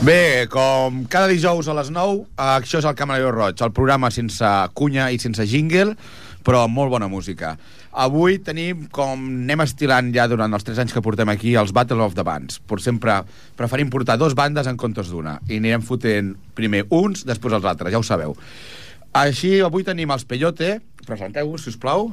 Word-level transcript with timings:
Bé, 0.00 0.48
com 0.48 1.02
cada 1.12 1.28
dijous 1.28 1.66
a 1.68 1.74
les 1.76 1.90
9, 1.92 2.22
això 2.40 2.78
és 2.80 2.86
el 2.88 2.94
Camaleó 2.96 3.34
Roig, 3.34 3.58
el 3.60 3.72
programa 3.76 4.08
sense 4.08 4.48
cunya 4.72 5.10
i 5.12 5.18
sense 5.20 5.44
jingle, 5.44 5.92
però 6.40 6.62
amb 6.64 6.72
molt 6.72 6.88
bona 6.94 7.04
música. 7.12 7.50
Avui 7.92 8.38
tenim, 8.40 8.86
com 8.96 9.26
anem 9.28 9.60
estilant 9.66 10.08
ja 10.14 10.24
durant 10.30 10.56
els 10.56 10.64
3 10.64 10.80
anys 10.86 10.96
que 10.96 11.02
portem 11.04 11.28
aquí, 11.28 11.52
els 11.52 11.74
Battle 11.76 12.00
of 12.00 12.16
the 12.16 12.24
Bands. 12.24 12.62
Per 12.64 12.80
sempre 12.80 13.18
preferim 13.60 13.92
portar 13.92 14.16
dos 14.16 14.32
bandes 14.38 14.72
en 14.72 14.80
comptes 14.80 15.12
d'una. 15.12 15.36
I 15.52 15.60
anirem 15.60 15.84
fotent 15.84 16.32
primer 16.56 16.86
uns, 16.88 17.26
després 17.28 17.60
els 17.60 17.68
altres, 17.68 17.92
ja 17.92 18.00
ho 18.00 18.06
sabeu. 18.06 18.32
Així, 19.12 19.58
avui 19.60 19.84
tenim 19.84 20.16
els 20.16 20.24
Peyote. 20.24 20.78
Presenteu-vos, 21.04 21.66
si 21.66 21.74
us 21.74 21.80
plau. 21.80 22.08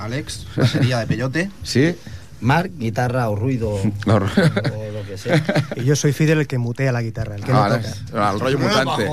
Àlex, 0.00 0.46
batería 0.56 1.04
de 1.04 1.12
peyote. 1.12 1.50
Sí? 1.60 1.90
Marc, 2.40 2.70
guitarra 2.76 3.28
o 3.30 3.36
ruido 3.36 3.78
No. 4.06 4.16
o 4.16 4.20
lo 4.20 5.02
que 5.06 5.16
sea. 5.18 5.42
Y 5.76 5.84
yo 5.84 5.96
soy 5.96 6.12
Fidel 6.12 6.40
el 6.40 6.46
que 6.46 6.58
mutea 6.58 6.92
la 6.92 7.02
guitarra, 7.02 7.36
el 7.36 7.44
que 7.44 7.52
Ah, 7.52 7.68
no 7.70 7.76
toca. 7.76 8.32
El 8.32 8.40
rotllo 8.40 8.58
mutante. 8.58 9.08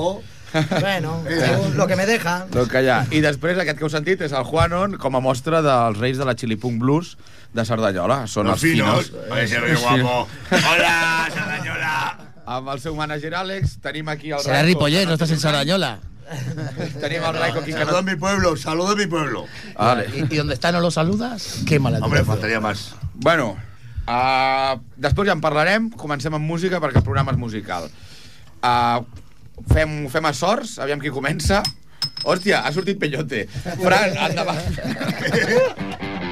Bueno, 0.80 1.20
lo 1.74 1.86
que 1.86 1.96
me 1.96 2.06
deja. 2.06 2.46
Lo 2.52 2.68
que 2.68 2.82
hi 2.84 2.88
ha. 2.88 3.00
I 3.10 3.18
després, 3.24 3.58
aquest 3.58 3.78
que 3.80 3.84
heu 3.88 3.90
sentit 3.90 4.20
és 4.22 4.30
el 4.36 4.44
Juanon 4.46 4.94
com 5.02 5.16
a 5.18 5.20
mostra 5.24 5.58
dels 5.66 5.98
reis 5.98 6.20
de 6.20 6.24
la 6.28 6.36
Chili 6.38 6.54
Punk 6.54 6.78
Blues 6.78 7.16
de 7.54 7.64
Cerdanyola. 7.66 8.20
Són 8.30 8.46
els, 8.52 8.60
finos. 8.62 9.10
Ese 9.40 9.58
rollo 9.58 9.80
guapo. 9.80 10.28
Hola, 10.70 11.26
Sardañola. 11.34 11.96
Amb 12.46 12.68
el 12.70 12.78
seu 12.84 12.94
manager 12.94 13.32
Àlex, 13.40 13.78
tenim 13.82 14.08
aquí 14.12 14.30
el 14.30 14.38
Será 14.44 14.62
Ripollet, 14.62 15.06
no 15.08 15.14
estás 15.18 15.30
en 15.32 15.40
Sarañola. 15.40 15.96
Tenim 17.00 17.22
el 17.22 17.34
Raico 17.34 17.58
aquí 17.60 17.72
que 17.72 17.78
Saludo 17.78 17.98
a 17.98 18.02
mi 18.02 18.16
pueblo, 18.16 18.56
saludo 18.56 18.92
a 18.92 18.96
mi 18.96 19.06
pueblo. 19.06 19.46
Vale. 19.76 20.06
¿Y, 20.14 20.34
y 20.34 20.36
dónde 20.36 20.54
está 20.54 20.72
no 20.72 20.80
lo 20.80 20.90
saludas? 20.90 21.60
Qué 21.66 21.78
mala 21.78 21.98
Hombre, 21.98 22.24
faltaría 22.24 22.60
más. 22.60 22.94
Bueno, 23.14 23.56
uh, 24.08 24.80
després 24.96 25.28
ja 25.28 25.36
en 25.36 25.44
parlarem. 25.44 25.90
Comencem 25.90 26.34
amb 26.34 26.44
música 26.48 26.80
perquè 26.82 27.00
el 27.02 27.06
programa 27.06 27.34
és 27.34 27.40
musical. 27.40 27.88
Uh, 28.64 29.04
fem, 29.70 30.04
fem 30.12 30.30
a 30.30 30.34
sorts, 30.34 30.78
aviam 30.82 31.02
qui 31.02 31.12
comença. 31.14 31.62
Hòstia, 32.24 32.64
ha 32.64 32.72
sortit 32.72 33.00
Peyote. 33.00 33.46
Fran, 33.80 34.18
endavant. 34.28 36.20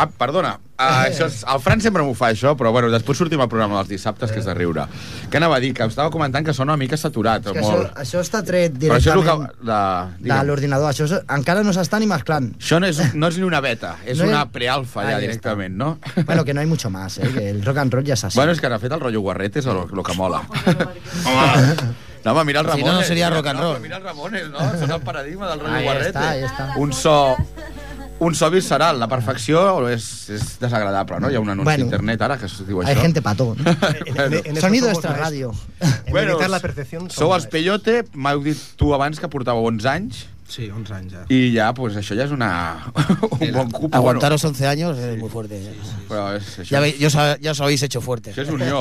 Ah, 0.00 0.06
perdona. 0.18 0.56
Uh, 0.80 1.04
això 1.10 1.26
és, 1.28 1.42
el 1.44 1.58
Fran 1.60 1.82
sempre 1.84 2.00
m'ho 2.06 2.14
fa, 2.16 2.30
això, 2.32 2.54
però 2.56 2.70
bueno, 2.72 2.88
després 2.88 3.18
sortim 3.20 3.40
al 3.44 3.50
programa 3.52 3.76
dels 3.76 3.90
dissabtes, 3.90 4.30
que 4.32 4.38
és 4.40 4.46
de 4.48 4.54
riure. 4.56 4.86
Què 5.28 5.36
anava 5.36 5.58
a 5.58 5.60
dir? 5.60 5.74
Que 5.76 5.84
estava 5.84 6.08
comentant 6.14 6.46
que 6.46 6.54
sona 6.56 6.72
una 6.72 6.80
mica 6.80 6.96
saturat, 6.96 7.44
És 7.44 7.52
que 7.52 7.60
això, 7.60 7.74
molt. 7.74 7.90
això 8.00 8.22
està 8.24 8.40
tret 8.46 8.78
Però 8.80 8.96
això 8.96 9.10
és 9.12 9.16
el 9.18 9.20
directament 9.20 9.50
que... 9.60 9.66
De, 9.68 10.30
de 10.30 10.38
l'ordinador. 10.48 10.88
Això 10.94 11.04
és, 11.04 11.12
encara 11.36 11.62
no 11.66 11.74
s'està 11.76 12.00
ni 12.00 12.08
mesclant. 12.08 12.48
Això 12.56 12.80
no 12.80 12.88
és, 12.88 13.02
no 13.12 13.28
és 13.28 13.36
ni 13.36 13.44
una 13.44 13.60
beta, 13.60 13.96
és 14.06 14.16
No 14.18 14.24
hi- 14.24 14.32
una 14.32 14.46
prealfa 14.48 15.04
ja 15.10 15.18
directament, 15.20 15.76
no? 15.76 15.98
Bueno, 16.24 16.46
que 16.48 16.54
no 16.54 16.60
hay 16.64 16.66
mucho 16.66 16.88
más, 16.88 17.18
¿eh? 17.18 17.28
que 17.34 17.50
el 17.50 17.60
rock 17.62 17.76
and 17.84 17.92
roll 17.92 18.04
ya 18.04 18.14
es 18.14 18.24
así. 18.24 18.38
Bueno, 18.40 18.52
és 18.56 18.60
que 18.64 18.70
de 18.72 18.78
fet 18.80 18.92
el 18.96 19.00
rotllo 19.04 19.20
guarret 19.20 19.60
és 19.60 19.66
el, 19.68 19.84
el 19.84 20.02
que 20.02 20.14
mola. 20.16 20.40
Home, 21.26 21.76
No, 22.22 22.32
home, 22.32 22.44
mira 22.44 22.60
el 22.60 22.66
Si 22.66 22.72
Ramones. 22.72 22.92
no, 22.92 23.00
no 23.00 23.06
seria 23.06 23.30
rock 23.30 23.46
and 23.46 23.58
no, 23.60 23.64
roll. 23.64 23.76
però 23.76 23.80
Mira 23.82 23.96
el 23.96 24.02
Ramones, 24.04 24.48
no? 24.50 24.58
Això 24.60 24.84
és 24.84 24.90
el 24.92 25.00
paradigma 25.00 25.48
del 25.48 25.60
rotllo 25.60 25.76
Ahí 25.76 26.06
está, 26.06 26.28
ahí 26.30 26.42
está. 26.44 26.66
Un 26.76 26.92
so... 26.92 27.34
Un 28.20 28.34
so 28.36 28.50
visceral. 28.52 28.98
La 29.00 29.08
perfecció 29.08 29.60
és, 29.88 30.04
és 30.28 30.42
desagradable, 30.60 31.18
no? 31.24 31.30
Hi 31.32 31.38
ha 31.38 31.40
un 31.40 31.48
anunci 31.48 31.64
Bueno. 31.70 31.84
a 31.84 31.88
internet 31.88 32.22
ara 32.22 32.36
que 32.38 32.46
es 32.46 32.58
diu 32.66 32.82
Hay 32.82 32.94
això. 32.94 33.00
gente 33.00 33.22
para 33.22 33.36
todo. 33.36 33.54
¿no? 33.56 33.64
Bueno. 34.14 34.36
En 34.44 34.56
eso 34.56 34.60
Sonido 34.60 34.88
extra 34.90 35.14
radio. 35.14 35.52
En 35.80 36.12
Bueno, 36.12 36.38
la 36.48 36.60
Sou 37.08 37.32
els 37.34 37.46
Peyote, 37.46 38.04
m'heu 38.12 38.42
dit 38.44 38.60
tu 38.76 38.92
abans 38.94 39.18
que 39.18 39.28
portàveu 39.32 39.64
11 39.72 39.88
anys, 39.88 40.26
Sí, 40.50 40.66
11 40.68 40.94
anys 40.96 41.12
ja. 41.14 41.20
i 41.30 41.52
ja, 41.54 41.68
pues, 41.78 41.94
això 41.94 42.16
ja 42.18 42.24
és 42.26 42.32
una... 42.34 42.48
un 43.38 43.52
bon 43.54 43.70
cupo. 43.70 43.90
Aguantaros 43.96 44.42
11 44.44 44.66
años 44.66 44.98
es 44.98 45.16
muy 45.16 45.30
fuerte. 45.30 45.60
Bueno, 45.62 46.00
però 46.08 46.24
és, 46.34 46.48
això, 46.58 46.72
Ya, 46.74 46.80
veis, 46.82 46.98
ya, 46.98 47.06
os, 47.06 47.14
ha- 47.14 47.36
ya 47.38 47.52
os 47.52 47.60
habéis 47.60 47.84
hecho 47.86 48.00
fuertes. 48.02 48.34
això 48.34 48.42
és 48.42 48.50
unió. 48.50 48.80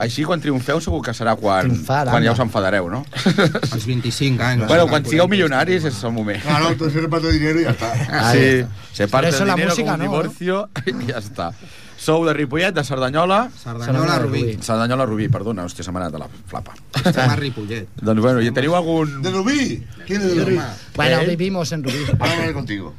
Així, 0.00 0.24
quan 0.24 0.40
triomfeu, 0.40 0.80
segur 0.80 1.02
que 1.04 1.12
serà 1.12 1.36
quan, 1.36 1.68
Triomfar, 1.68 2.06
quan 2.08 2.24
ja 2.24 2.32
us 2.32 2.40
enfadareu, 2.40 2.88
no? 2.88 3.04
Als 3.74 3.84
25 3.84 4.42
anys. 4.42 4.66
bueno, 4.66 4.88
quan 4.88 5.04
sigueu 5.04 5.28
milionaris 5.28 5.84
és 5.84 6.00
el 6.04 6.12
moment. 6.16 6.40
claro, 6.42 6.70
entonces 6.72 6.94
se 6.96 7.00
reparte 7.04 7.32
dinero 7.36 7.60
y 7.60 7.64
ya 7.64 7.76
está. 7.76 8.32
Sí, 8.32 8.64
se 8.92 9.08
parte 9.08 9.28
el 9.28 9.44
dinero 9.44 9.68
música, 9.76 9.92
un 9.92 9.98
no? 10.00 10.04
divorcio 10.08 10.68
i 10.86 10.96
ja 11.12 11.20
està. 11.20 11.52
Sou 12.00 12.22
de 12.24 12.32
Ripollet, 12.32 12.72
de 12.72 12.80
Cerdanyola... 12.80 13.50
Sardanyola, 13.62 14.14
Rubí. 14.22 14.56
Cerdanyola, 14.64 15.04
Rubí, 15.04 15.26
perdona, 15.28 15.66
hòstia, 15.68 15.84
se 15.84 15.92
m'ha 15.92 16.00
anat 16.00 16.14
a 16.16 16.22
la 16.22 16.28
flapa. 16.48 16.72
Estem 16.96 17.28
a 17.28 17.34
Ripollet. 17.36 17.90
doncs 18.00 18.22
bueno, 18.24 18.40
i 18.40 18.48
teniu 18.56 18.72
algun... 18.78 19.18
¿De 19.20 19.28
Rubí? 19.34 19.84
¿Quién 20.06 20.22
es 20.24 20.32
de 20.34 20.46
Rubí? 20.46 20.56
Bueno, 20.96 21.09
¿Eh? 21.10 21.26
vivimos 21.26 21.72
en 21.72 21.82
Rubí. 21.84 22.04
Ahora 22.18 22.32
hablaré 22.32 22.52
contigo. 22.60 22.94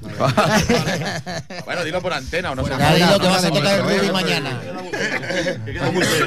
bueno, 1.66 1.84
dilo 1.84 2.02
por 2.02 2.13
antena 2.13 2.52
o 2.52 2.56
no 2.56 2.63
sé. 2.66 2.72
Ya 2.78 2.96
digo 2.96 3.19
que 3.19 3.28
vas 3.28 3.44
a 3.46 3.50
tocar 3.50 3.84
Bueno, 3.84 4.00
Ruby 4.00 4.10
bueno, 4.10 4.13
mañana. 4.13 4.62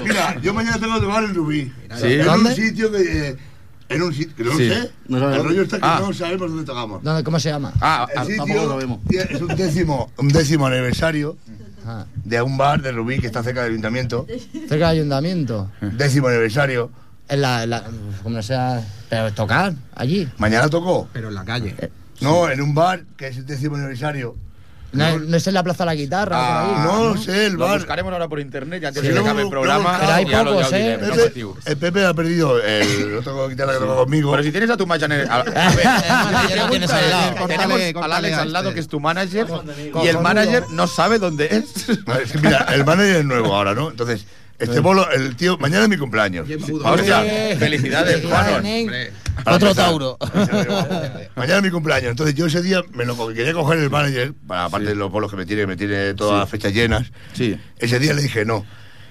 Mira, 0.04 0.36
yo 0.40 0.54
mañana 0.54 0.78
tengo 0.78 0.94
que 0.94 1.00
tocar 1.00 1.25
en 1.25 1.34
Rubí. 1.34 1.72
¿Sí? 1.96 2.12
En 2.14 2.25
¿Dónde? 2.25 2.50
un 2.50 2.56
sitio 2.56 2.92
que... 2.92 3.28
eh, 3.31 3.36
en 3.90 4.02
un 4.02 4.14
sitio 4.14 4.34
que 4.34 4.44
no 4.44 4.50
Sí. 4.56 4.69
sé. 4.69 4.90
el 5.10 5.44
rollo 5.44 5.62
está 5.62 5.76
que 5.78 5.84
Ah. 5.86 5.98
no 6.00 6.12
sabemos 6.12 6.48
dónde 6.50 6.64
tocamos. 6.64 7.02
¿Dónde, 7.02 7.22
¿Cómo 7.22 7.38
se 7.38 7.50
llama? 7.50 7.72
Ah, 7.81 8.06
El 8.14 8.26
sitio 8.26 8.78
tiene- 9.08 9.34
es 9.34 9.40
un 9.42 9.48
décimo, 9.54 10.10
un 10.16 10.28
décimo 10.28 10.66
aniversario 10.66 11.36
Ah, 11.86 12.06
de 12.25 12.40
un 12.40 12.56
bar 12.56 12.81
de 12.81 12.92
Rubí 12.92 13.19
que 13.20 13.26
está 13.26 13.42
cerca 13.42 13.62
del 13.62 13.72
ayuntamiento. 13.72 14.26
cerca 14.52 14.88
del 14.88 14.98
ayuntamiento. 15.00 15.70
Décimo 15.82 16.28
aniversario. 16.28 16.90
En 17.28 17.40
la, 17.40 17.62
en 17.64 17.70
la- 17.70 17.84
como 18.22 18.42
sea, 18.42 18.82
pero 19.08 19.32
tocar 19.32 19.72
allí. 19.94 20.28
Mañana 20.38 20.68
tocó. 20.68 21.08
Pero 21.12 21.28
en 21.28 21.34
la 21.34 21.44
calle. 21.44 21.74
No, 22.20 22.48
en 22.50 22.60
un 22.60 22.74
bar 22.74 23.02
que 23.16 23.28
es 23.28 23.36
el 23.38 23.46
décimo 23.46 23.76
aniversario. 23.76 24.36
No, 24.92 25.18
no 25.18 25.36
es 25.36 25.44
en 25.48 25.54
la 25.54 25.64
Plaza 25.64 25.82
de 25.82 25.86
la 25.86 25.94
Guitarra. 25.96 26.36
Ah, 26.38 26.62
ahí. 26.76 26.84
no, 26.86 27.16
sé, 27.20 27.46
el 27.46 27.54
lo 27.54 27.66
bar. 27.66 27.78
buscaremos 27.78 28.12
ahora 28.12 28.28
por 28.28 28.38
internet 28.38 28.80
y 28.80 28.86
antes 28.86 29.02
Sí, 29.02 29.08
de 29.08 29.14
que 29.14 29.18
acabe 29.20 29.42
el 29.42 29.48
programa. 29.48 29.96
Pero 29.98 30.12
hay 30.12 30.24
ya 30.28 30.42
lo- 30.44 30.50
ya 30.50 30.56
pocos, 30.66 30.70
lo 30.70 30.76
¿eh? 30.76 30.98
no 31.00 31.14
Pepe, 31.16 31.44
el 31.66 31.76
Pepe 31.78 32.06
ha 32.06 32.14
perdido 32.14 32.62
el 32.62 33.16
otro 33.16 33.48
guitarra 33.48 33.72
que 33.72 33.78
toca 33.80 33.94
conmigo. 33.96 34.30
Pero 34.30 34.42
si 34.44 34.52
tienes 34.52 34.70
a 34.70 34.76
tu 34.76 34.86
manager... 34.86 35.26
A, 35.28 35.34
a 35.34 35.42
ver, 35.74 35.82
ya 36.48 36.56
lo 36.64 36.70
tienes 36.70 36.90
al 36.92 37.10
lado. 37.10 37.32
tenemos 37.48 37.48
Córtale, 37.48 37.86
al 37.88 37.92
córtale 37.94 38.14
Alex 38.14 38.38
al 38.38 38.52
lado, 38.52 38.72
que 38.74 38.78
es 38.80 38.86
tu 38.86 39.00
manager, 39.00 39.46
y 40.04 40.06
el 40.06 40.20
manager 40.20 40.64
no 40.70 40.86
sabe 40.86 41.18
dónde 41.18 41.46
es. 41.50 41.88
Mira, 42.42 42.58
el 42.72 42.84
manager 42.84 43.16
es 43.16 43.24
nuevo 43.24 43.52
ahora, 43.52 43.74
¿no? 43.74 43.90
Entonces, 43.90 44.26
este 44.64 44.81
bolo, 44.81 45.11
el 45.11 45.37
tío, 45.37 45.56
mañana 45.58 45.84
es 45.84 45.88
mi 45.88 45.96
cumpleaños. 45.96 46.49
Hostia, 46.84 47.22
felicidades, 47.58 48.25
Juan. 48.25 48.64
Otro. 49.46 49.75
Tauro. 49.75 50.16
Mañana 51.37 51.56
es 51.58 51.62
mi 51.62 51.70
cumpleaños. 51.70 52.11
Entonces 52.11 52.34
yo 52.34 52.46
ese 52.46 52.62
día 52.62 52.82
me 52.93 53.05
lo 53.05 53.16
quería 53.28 53.52
coger 53.52 53.78
el 53.81 53.90
manager, 53.90 54.32
para, 54.46 54.66
aparte 54.66 54.88
de 54.88 54.94
los 54.94 55.11
bolos 55.11 55.31
que 55.31 55.37
me 55.37 55.44
tiene, 55.44 55.62
que 55.62 55.66
me 55.66 55.76
tiene 55.76 56.14
todas 56.14 56.34
Sí. 56.34 56.40
las 56.40 56.50
fechas 56.50 56.72
llenas. 56.72 57.12
Sí. 57.32 57.58
Ese 57.78 57.99
día 57.99 58.14
le 58.14 58.22
dije 58.22 58.44
no. 58.44 58.64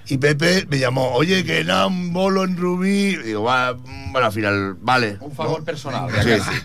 Y 0.08 0.18
Pepe 0.18 0.66
me 0.70 0.80
llamó, 0.80 1.12
oye, 1.14 1.44
que 1.44 1.64
nada, 1.64 1.88
un 1.88 2.12
bolo 2.14 2.44
en 2.44 2.58
Rubí. 2.58 2.90
Y 3.10 3.18
digo, 3.18 3.44
va, 3.44 3.74
mm, 3.74 4.12
bueno, 4.12 4.28
al 4.28 4.34
final, 4.34 4.76
vale. 4.82 5.18
Un 5.20 5.34
favor 5.34 5.60
¿no? 5.60 5.66
personal. 5.66 6.10
Sí, 6.24 6.30
sí. 6.40 6.60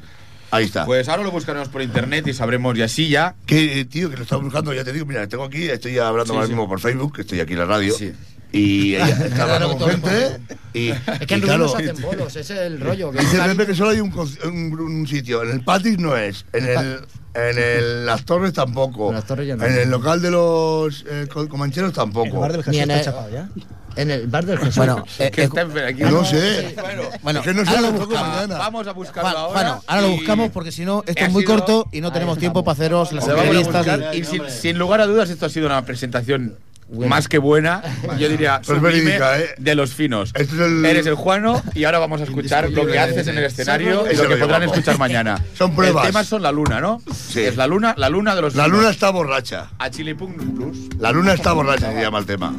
Ahí 0.50 0.64
está. 0.64 0.86
Pues 0.86 1.08
ahora 1.08 1.22
lo 1.22 1.30
buscaremos 1.30 1.68
por 1.68 1.82
internet 1.82 2.26
y 2.26 2.32
sabremos, 2.32 2.76
y 2.78 2.82
así 2.82 3.08
ya. 3.08 3.34
Que, 3.44 3.84
tío, 3.84 4.08
que 4.10 4.16
lo 4.16 4.22
estaba 4.22 4.42
buscando, 4.42 4.72
ya 4.72 4.82
te 4.82 4.92
digo, 4.92 5.04
mira, 5.04 5.26
tengo 5.28 5.44
aquí, 5.44 5.68
estoy 5.68 5.98
hablando 5.98 6.32
Sí, 6.32 6.36
ahora 6.36 6.46
sí. 6.46 6.52
mismo 6.52 6.68
por 6.68 6.80
Facebook, 6.80 7.14
que 7.16 7.20
estoy 7.20 7.40
aquí 7.40 7.52
en 7.52 7.58
la 7.58 7.66
radio. 7.66 7.94
Sí. 7.94 8.12
Y 8.52 8.94
ella 8.94 9.08
está 9.26 9.42
hablando 9.42 9.68
con 9.68 9.78
Claro, 9.78 9.92
gente. 9.92 10.40
Y, 10.72 10.88
Es 10.90 11.00
que 11.26 11.26
y 11.28 11.34
en 11.34 11.40
Rubí 11.40 11.40
claro, 11.42 11.64
no 11.64 11.68
se 11.68 11.76
hacen 11.90 12.02
bolos, 12.02 12.36
ese 12.36 12.54
es 12.54 12.60
el 12.60 12.80
rollo. 12.80 13.10
Que 13.10 13.18
Dice 13.20 13.38
Pepe 13.42 13.66
que 13.66 13.74
solo 13.74 13.90
hay 13.90 14.00
un, 14.00 14.12
un, 14.44 14.80
un 14.80 15.06
sitio. 15.06 15.42
En 15.42 15.50
el 15.50 15.60
Patis 15.64 15.98
no 15.98 16.16
es. 16.16 16.44
En 16.52 16.66
el. 16.66 17.00
En 17.34 17.56
el, 17.58 18.06
las 18.06 18.24
torres 18.24 18.52
tampoco. 18.52 19.10
En 19.10 19.14
las 19.16 19.26
Torres 19.26 19.46
ya 19.46 19.54
no. 19.54 19.64
En 19.64 19.72
el 19.78 19.90
local 19.90 20.20
de 20.20 20.30
los 20.30 21.04
eh, 21.08 21.28
co- 21.32 21.48
comancheros 21.48 21.90
El 21.90 21.94
tampoco. 21.94 22.40
bar 22.40 22.50
del 22.52 22.64
Ni 22.66 22.78
en 22.78 22.90
está 22.90 22.98
el- 22.98 23.04
chapado 23.04 23.30
ya. 23.30 23.48
En 23.96 24.10
el 24.10 24.26
bar 24.28 24.44
del 24.46 24.58
Jesús. 24.58 24.76
Bueno, 24.76 25.04
eh, 25.18 25.30
Que 25.30 25.42
eh, 25.42 25.44
está 25.44 25.60
en- 25.60 25.78
aquí. 25.78 26.02
No 26.02 26.24
sé. 26.24 26.74
bueno, 27.22 27.42
que 27.42 27.52
no 27.54 27.64
sé 27.64 27.70
ahora 27.70 27.80
lo 27.82 27.92
buscamos. 27.92 28.48
Vamos 28.48 28.86
a 28.88 28.92
buscarlo 28.92 29.30
Juan, 29.30 29.36
ahora. 29.36 29.60
Juan, 29.70 29.80
ahora 29.86 30.02
lo 30.02 30.08
y- 30.08 30.16
buscamos 30.16 30.50
porque 30.50 30.72
si 30.72 30.84
no, 30.84 31.04
esto 31.06 31.24
es 31.24 31.30
muy 31.30 31.42
sido- 31.42 31.54
corto 31.54 31.88
y 31.92 32.00
no 32.00 32.10
tenemos 32.12 32.38
tiempo 32.38 32.64
para 32.64 32.72
haceros 32.72 33.12
las 33.12 33.28
entrevistas. 33.28 33.86
buscar 33.86 34.14
y 34.16 34.24
sin, 34.24 34.42
sin 34.50 34.78
lugar 34.78 35.00
a 35.00 35.06
dudas 35.06 35.30
esto 35.30 35.46
ha 35.46 35.50
sido 35.50 35.66
una 35.66 35.84
presentación 35.84 36.56
más 36.90 37.28
que 37.28 37.38
buena, 37.38 37.82
yo 38.18 38.28
diría 38.28 38.60
verídica, 38.80 39.38
¿eh? 39.38 39.54
de 39.58 39.74
los 39.74 39.92
finos. 39.94 40.30
Este 40.34 40.54
es 40.54 40.60
el- 40.60 40.84
Eres 40.84 41.06
el 41.06 41.14
Juano 41.14 41.62
y 41.74 41.84
ahora 41.84 41.98
vamos 41.98 42.20
a 42.20 42.24
escuchar 42.24 42.70
lo 42.70 42.86
que 42.86 42.98
haces 42.98 43.26
en 43.28 43.36
el 43.38 43.44
escenario 43.44 44.04
y 44.10 44.16
lo 44.16 44.22
que 44.28 44.36
podrán 44.36 44.62
guapo. 44.62 44.74
escuchar 44.74 44.98
mañana. 44.98 45.42
Son 45.54 45.74
pruebas. 45.74 46.04
El 46.06 46.10
tema 46.12 46.24
son 46.24 46.42
la 46.42 46.52
luna, 46.52 46.80
¿no? 46.80 47.02
Sí. 47.14 47.40
Es 47.40 47.56
la 47.56 47.66
luna, 47.66 47.94
la 47.98 48.08
luna 48.08 48.34
de 48.34 48.42
los 48.42 48.54
La 48.54 48.64
finos. 48.64 48.78
luna 48.80 48.90
está 48.90 49.10
borracha. 49.10 49.68
A 49.78 49.90
Chile 49.90 50.14
Punk 50.14 50.36
Plus. 50.56 50.78
La 50.98 51.12
luna 51.12 51.34
está 51.34 51.52
borracha, 51.52 51.92
se 51.92 52.00
llama 52.00 52.18
el 52.20 52.26
tema. 52.26 52.54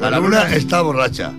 La, 0.00 0.10
La 0.10 0.18
luna, 0.18 0.44
luna- 0.44 0.54
está 0.56 0.80
borracha. 0.82 1.32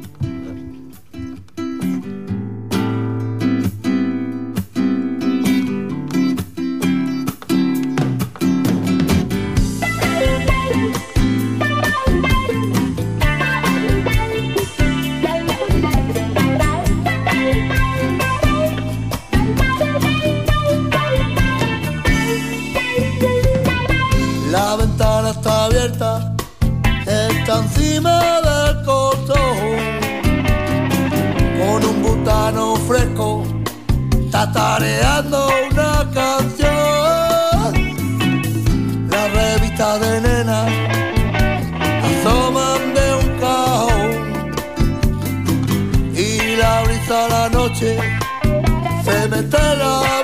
Encima 27.77 28.41
del. 28.41 28.57
Con 31.59 31.83
un 31.83 32.01
butano 32.01 32.75
fresco, 32.87 33.43
está 34.25 34.51
tareando 34.51 35.49
una 35.71 36.09
canción. 36.13 37.73
Las 39.09 39.33
revistas 39.33 39.99
de 39.99 40.21
nena 40.21 40.65
asoman 42.09 42.93
de 42.93 43.15
un 43.21 43.27
cajón. 43.41 44.11
Y 46.15 46.55
la 46.55 46.83
brisa 46.83 47.25
a 47.25 47.27
la 47.29 47.49
noche 47.49 47.97
se 49.03 49.27
mete 49.29 49.75
la 49.77 50.16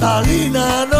Catalina, 0.00 0.93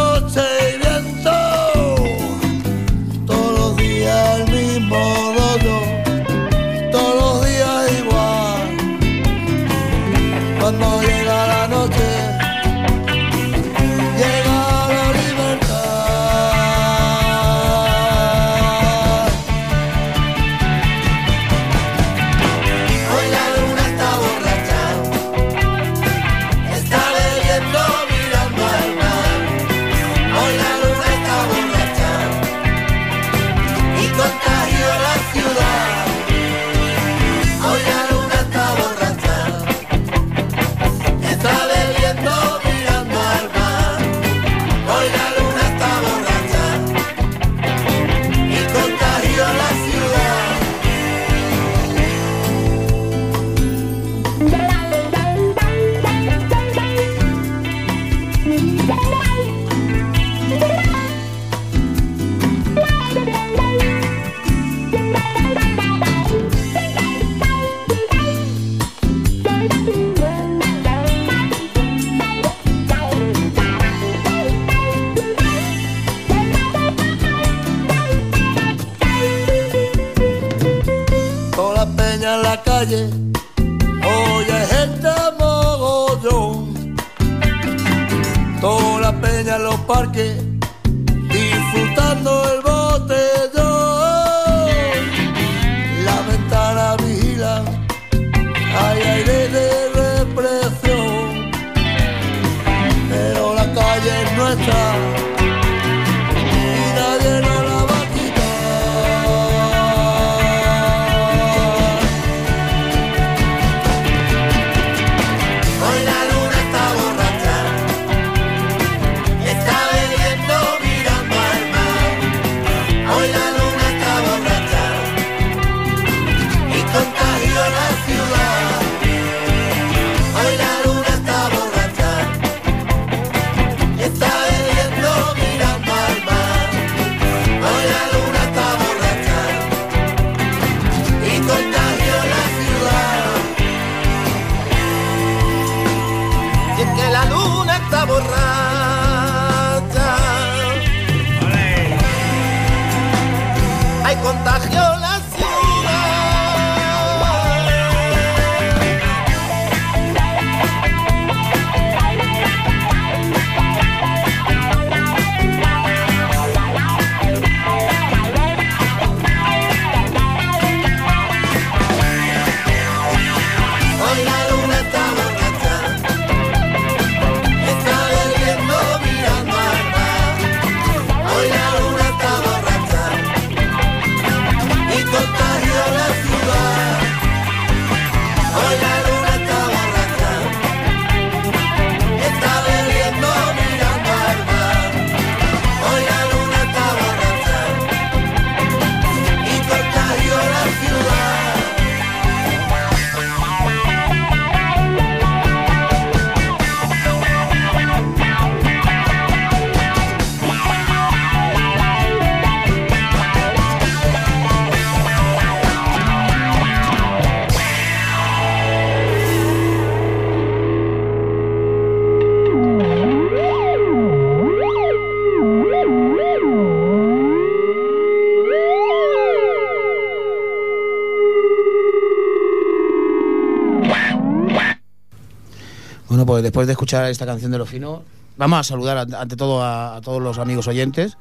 después 236.45 236.67
de 236.69 236.75
escuchar 236.75 237.07
esta 237.11 237.27
canción 237.27 237.51
de 237.51 237.59
Lo 237.59 237.67
Fino, 237.67 238.03
vamos 238.37 238.61
a 238.61 238.63
saludar 238.63 238.99
an- 238.99 239.15
ante 239.15 239.35
todo 239.37 239.63
a, 239.63 239.97
a 239.97 240.01
todos 240.01 240.23
los 240.23 240.39
amigos 240.39 240.69
oyentes. 240.69 241.17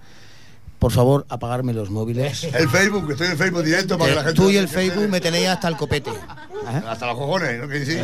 Por 0.84 0.92
favor, 0.92 1.26
apagarme 1.30 1.72
los 1.72 1.90
móviles. 1.90 2.44
El 2.44 2.68
Facebook, 2.68 3.08
que 3.08 3.14
estoy 3.14 3.28
en 3.28 3.38
Facebook 3.38 3.64
directo 3.64 3.98
para 3.98 4.10
que 4.10 4.16
la 4.16 4.22
Eh, 4.22 4.26
gente. 4.26 4.42
tú 4.42 4.50
y 4.50 4.58
el 4.58 4.68
Facebook 4.68 5.08
me 5.08 5.22
tenéis 5.22 5.48
hasta 5.48 5.70
el 5.70 5.78
copete. 5.78 6.10
¿Eh? 6.10 6.82
Hasta 6.90 7.08
los 7.08 7.18
cojones, 7.18 7.62
¿no? 7.62 7.70
Que 7.70 7.86
sí. 7.86 7.98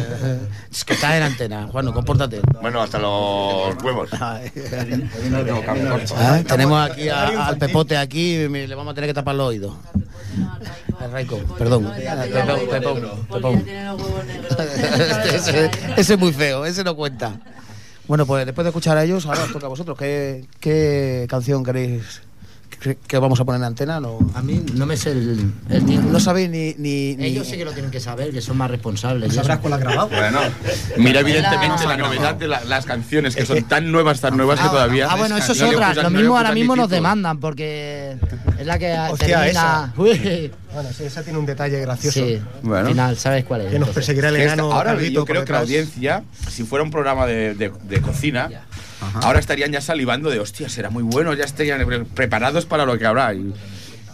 Es 0.71 0.85
que 0.85 0.93
estás 0.93 1.15
en 1.15 1.23
antena, 1.23 1.67
Juan, 1.69 1.91
compórtate. 1.91 2.39
Bueno, 2.61 2.81
hasta 2.81 2.97
los 2.97 3.75
huevos. 3.83 4.07
Ah, 4.13 4.39
Tenemos 6.47 6.89
aquí 6.89 7.09
a- 7.09 7.47
al 7.47 7.57
Pepote 7.57 7.97
aquí, 7.97 8.47
me- 8.49 8.65
le 8.65 8.75
vamos 8.75 8.91
a 8.93 8.95
tener 8.95 9.09
que 9.09 9.13
tapar 9.13 9.35
los 9.35 9.47
oídos. 9.49 9.73
Al 11.01 11.11
Raico, 11.11 11.37
perdón. 11.57 11.91
Pepón, 13.29 13.65
ese, 15.33 15.69
ese 15.97 16.13
es 16.13 16.19
muy 16.19 16.31
feo, 16.31 16.65
ese 16.65 16.85
no 16.85 16.95
cuenta. 16.95 17.33
Bueno, 18.07 18.25
pues 18.25 18.45
después 18.45 18.63
de 18.63 18.69
escuchar 18.69 18.97
a 18.97 19.03
ellos, 19.03 19.25
ahora 19.25 19.43
os 19.43 19.51
toca 19.51 19.65
a 19.65 19.69
vosotros. 19.69 19.97
¿Qué, 19.97 20.45
qué 20.61 21.27
canción 21.29 21.63
queréis 21.63 22.21
que, 22.79 23.17
vamos 23.17 23.39
a 23.39 23.45
poner 23.45 23.59
en 23.59 23.65
antena? 23.65 23.99
No, 23.99 24.17
A 24.33 24.41
mí 24.41 24.63
no 24.73 24.85
me 24.85 24.95
sé 24.95 25.11
el, 25.11 25.51
el 25.69 25.85
título. 25.85 26.09
no 26.11 26.19
sabéis 26.19 26.49
ni... 26.49 26.73
ni, 26.77 27.15
ni- 27.17 27.25
Ellos 27.25 27.45
sí 27.47 27.57
que 27.57 27.65
lo 27.65 27.73
tienen 27.73 27.91
que 27.91 27.99
saber, 27.99 28.31
que 28.31 28.41
son 28.41 28.57
más 28.57 28.71
responsables. 28.71 29.31
y 29.33 29.35
¿Sabrás 29.35 29.59
cuál 29.59 29.73
has 29.73 29.79
grabado? 29.81 30.07
Bueno, 30.09 30.39
mira 30.97 31.19
evidentemente 31.19 31.83
La- 31.83 31.89
la 31.89 31.97
novedad 31.97 32.35
de 32.35 32.47
la- 32.47 32.63
las 32.63 32.85
canciones, 32.85 33.35
que 33.35 33.45
son 33.45 33.63
tan 33.67 33.91
nuevas, 33.91 34.21
tan 34.21 34.37
nuevas 34.37 34.59
que 34.59 34.65
Ah, 34.67 34.71
todavía... 34.71 35.07
ah, 35.11 35.15
bueno, 35.17 35.35
eso 35.37 35.51
es 35.51 35.61
otra. 35.61 35.93
Lo 35.93 36.09
mismo 36.09 36.37
ahora 36.37 36.51
mismo 36.53 36.75
nos 36.75 36.89
demandan 36.89 37.39
porque 37.39 38.17
es 38.57 38.65
la 38.65 38.79
que 38.79 38.95
Hostia, 39.11 39.39
termina. 39.41 39.93
Bueno, 40.71 40.89
sí, 40.95 41.03
esa 41.03 41.23
tiene 41.23 41.39
un 41.39 41.47
detalle 41.47 41.81
gracioso. 41.81 42.19
sí, 42.19 42.39
Bueno. 42.61 42.85
al 42.85 42.91
final, 42.93 43.17
¿sabes 43.17 43.43
cuál 43.43 43.61
es? 43.61 43.71
Que 43.71 43.79
nos 43.79 43.89
Entonces, 43.89 43.95
perseguirá 43.95 44.29
el 44.29 44.35
Que 44.35 44.41
esta- 44.43 44.53
enano. 44.53 44.71
ahora 44.71 45.01
yo 45.01 45.25
creo 45.25 45.43
que 45.43 45.51
la 45.51 45.59
audiencia, 45.61 46.23
si 46.49 46.63
fuera 46.63 46.83
un 46.83 46.91
programa 46.91 47.25
de, 47.25 47.55
de- 47.55 47.71
de 47.83 48.01
cocina, 48.01 48.49
ahora 49.21 49.39
estarían 49.39 49.71
ya 49.71 49.81
salivando 49.81 50.29
de, 50.29 50.39
hostia, 50.39 50.69
será 50.69 50.89
muy 50.89 51.03
bueno, 51.03 51.33
ya 51.33 51.43
estarían 51.45 51.85
pre- 51.85 52.05
preparados 52.05 52.65
para 52.65 52.85
lo 52.85 52.97
que 52.97 53.05
habrá. 53.05 53.33
Y 53.33 53.53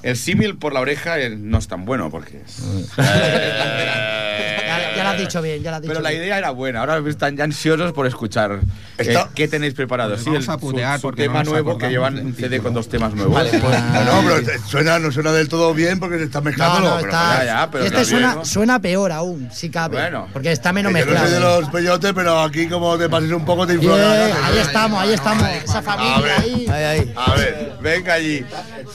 el 0.06 0.16
símil 0.18 0.58
por 0.58 0.74
la 0.74 0.80
oreja 0.82 1.20
eh, 1.20 1.30
no 1.32 1.58
es 1.58 1.68
tan 1.68 1.86
bueno, 1.86 2.10
porque... 2.10 2.42
es- 2.46 2.62
Ya, 2.98 4.96
ya 4.96 5.04
lo 5.04 5.10
has 5.10 5.18
dicho 5.18 5.42
bien, 5.42 5.62
ya 5.64 5.70
lo 5.72 5.76
has 5.78 5.82
dicho 5.82 5.92
Pero 5.94 6.02
la 6.04 6.10
bien. 6.10 6.24
idea 6.24 6.38
era 6.38 6.50
buena, 6.52 6.80
ahora 6.82 7.02
están 7.10 7.38
ya 7.38 7.44
ansiosos 7.44 7.94
por 7.94 8.06
escuchar 8.08 8.60
eh, 8.98 9.18
qué 9.34 9.48
tenéis 9.48 9.74
preparado. 9.74 10.12
Pues 10.12 10.24
Sí, 10.24 10.30
vamos 10.30 10.46
el- 10.46 10.50
a 10.52 10.58
putear 10.58 10.96
su, 10.96 11.02
su 11.02 11.08
porque 11.08 11.24
tema 11.24 11.34
no 11.36 11.40
nos 11.44 11.52
nuevo, 11.54 11.78
que 11.78 11.86
acordamos 11.86 11.92
llevan 11.92 12.16
del 12.16 12.26
un 12.26 12.34
CD 12.36 12.44
título. 12.50 12.64
con 12.64 12.74
dos 12.74 12.90
temas 12.90 13.14
nuevos. 13.14 13.34
Vale, 13.34 13.50
pues- 13.50 14.06
No, 14.06 14.22
pero 14.26 14.44
te- 14.44 14.60
suena, 14.60 15.00
no 15.00 15.12
suena 15.12 15.32
del 15.32 15.48
todo 15.50 15.74
bien 15.74 16.00
porque 16.00 16.18
se 16.18 16.24
está 16.26 16.40
No, 16.40 16.46
mezclándolo. 16.46 16.90
no, 16.90 16.96
pero 16.98 17.08
está. 17.08 17.38
ya, 17.40 17.46
ya, 17.46 17.72
pero 17.72 17.84
y 17.84 17.88
este 17.88 18.02
está 18.02 18.10
bien, 18.16 18.22
suena, 18.26 18.36
¿no? 18.40 18.46
suena 18.46 18.80
peor 18.82 19.12
aún, 19.12 19.50
si 19.52 19.70
cabe. 19.70 19.98
Bueno. 19.98 20.28
porque 20.34 20.52
está 20.52 20.74
menos 20.74 20.92
que 20.94 21.00
yo 21.00 21.06
no 21.06 21.12
mezclado. 21.12 21.30
soy 21.34 21.44
de 21.56 21.62
los 21.62 21.70
peyotes, 21.70 22.14
pero 22.14 22.40
aquí 22.42 22.68
como 22.68 22.98
te 22.98 23.10
pases 23.10 23.32
un 23.32 23.46
poco 23.46 23.68
te 23.68 23.74
Eh, 23.74 23.78
gana. 23.82 24.48
ahí 24.48 24.58
estamos, 24.60 25.02
ahí 25.02 25.14
estamos. 25.14 25.48
Esa 25.50 25.80
A 25.80 25.82
familia 25.82 26.20
ver. 26.20 26.32
ahí. 26.40 26.68
Ahí, 26.70 26.84
ahí. 26.84 27.14
A 27.16 27.36
ver, 27.36 27.72
Venga 27.82 28.14
allí. 28.14 28.44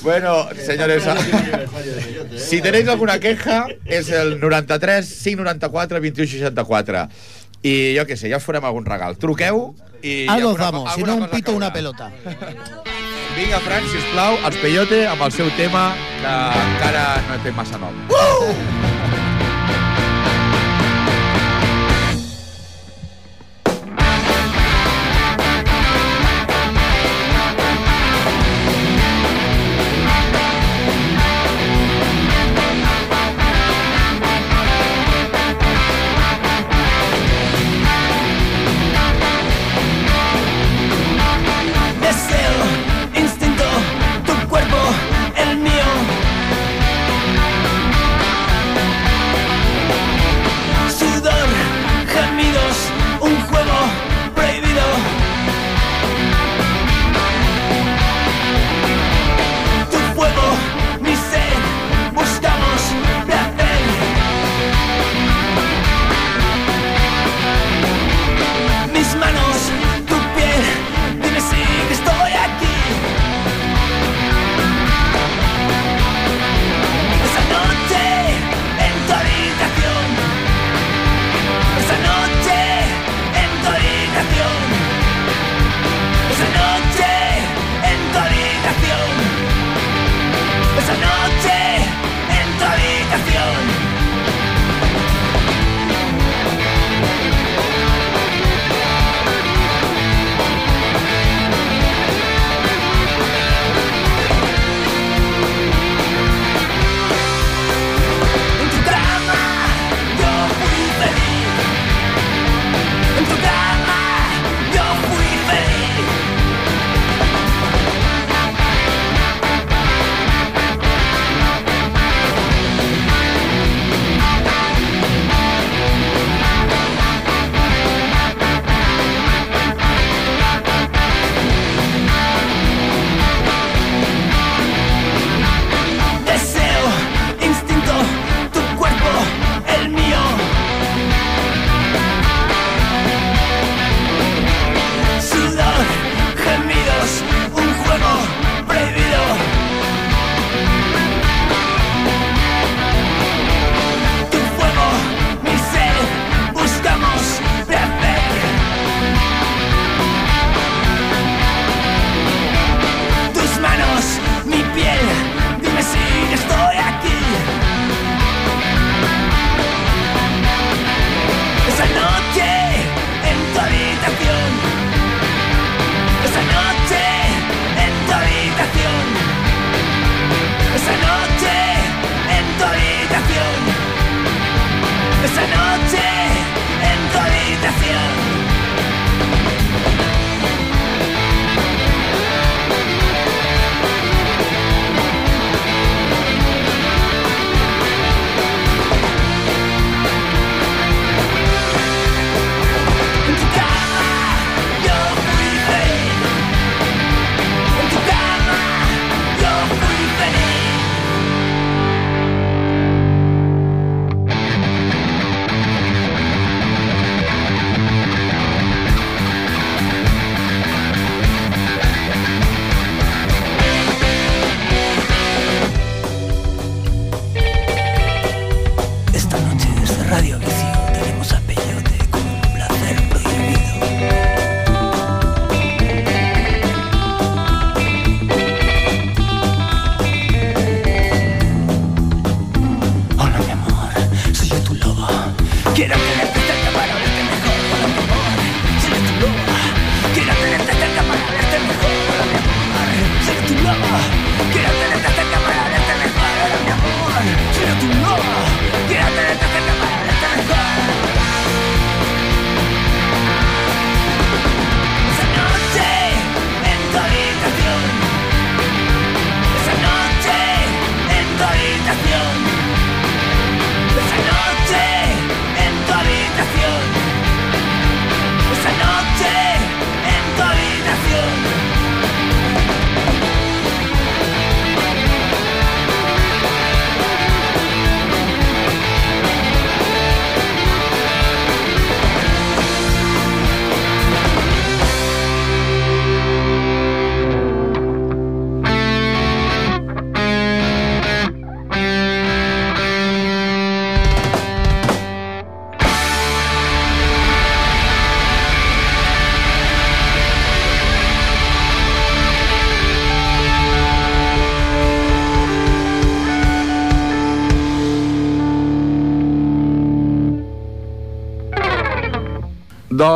Bueno, 0.02 0.48
señores, 0.66 0.99
si 2.36 2.60
tenéis 2.62 2.88
alguna 2.88 3.18
queja, 3.20 3.66
és 3.86 4.08
el 4.10 4.38
93 4.40 5.06
594 5.22 6.00
21 6.00 6.28
64. 6.30 7.04
I 7.62 7.74
jo 7.98 8.06
què 8.08 8.16
sé, 8.16 8.30
ja 8.32 8.38
us 8.40 8.46
farem 8.46 8.64
algun 8.64 8.86
regal. 8.88 9.18
Truqueu 9.20 9.74
i... 10.02 10.26
Algo 10.28 10.54
os 10.54 10.60
alguna- 10.60 10.70
damos, 10.70 10.94
si 10.94 11.02
no 11.04 11.16
un 11.16 11.28
pito, 11.28 11.52
una 11.52 11.72
pelota. 11.72 12.10
Vinga, 13.36 13.60
Fran, 13.62 13.84
sisplau, 13.92 14.38
els 14.48 14.56
Peyote 14.62 15.04
amb 15.06 15.22
el 15.28 15.32
seu 15.32 15.50
tema 15.56 15.90
que 16.20 16.32
encara 16.64 17.04
no 17.28 17.36
té 17.44 17.52
massa 17.54 17.78
nom. 17.78 17.94
Deseo, 18.10 18.89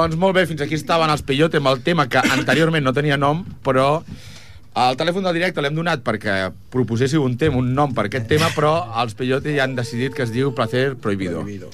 Doncs 0.04 0.18
molt 0.20 0.34
bé, 0.36 0.42
fins 0.44 0.60
aquí 0.60 0.76
estaven 0.76 1.08
els 1.08 1.22
Peyote 1.24 1.56
amb 1.56 1.70
el 1.70 1.78
tema 1.80 2.04
que 2.12 2.20
anteriorment 2.20 2.84
no 2.84 2.92
tenia 2.92 3.16
nom, 3.16 3.38
però 3.64 4.02
al 4.76 4.98
telèfon 5.00 5.24
del 5.24 5.38
directe 5.38 5.62
l'hem 5.64 5.78
donat 5.78 6.02
perquè 6.04 6.50
proposéssiu 6.74 7.22
un 7.24 7.38
tema, 7.40 7.56
un 7.56 7.70
nom 7.72 7.94
per 7.96 8.04
aquest 8.10 8.26
tema, 8.28 8.50
però 8.52 8.74
els 9.00 9.16
Peyote 9.16 9.54
ja 9.56 9.64
han 9.64 9.78
decidit 9.78 10.12
que 10.12 10.26
es 10.26 10.34
diu 10.34 10.52
Placer 10.52 10.98
Prohibido. 11.00 11.40
Prohibido. 11.40 11.70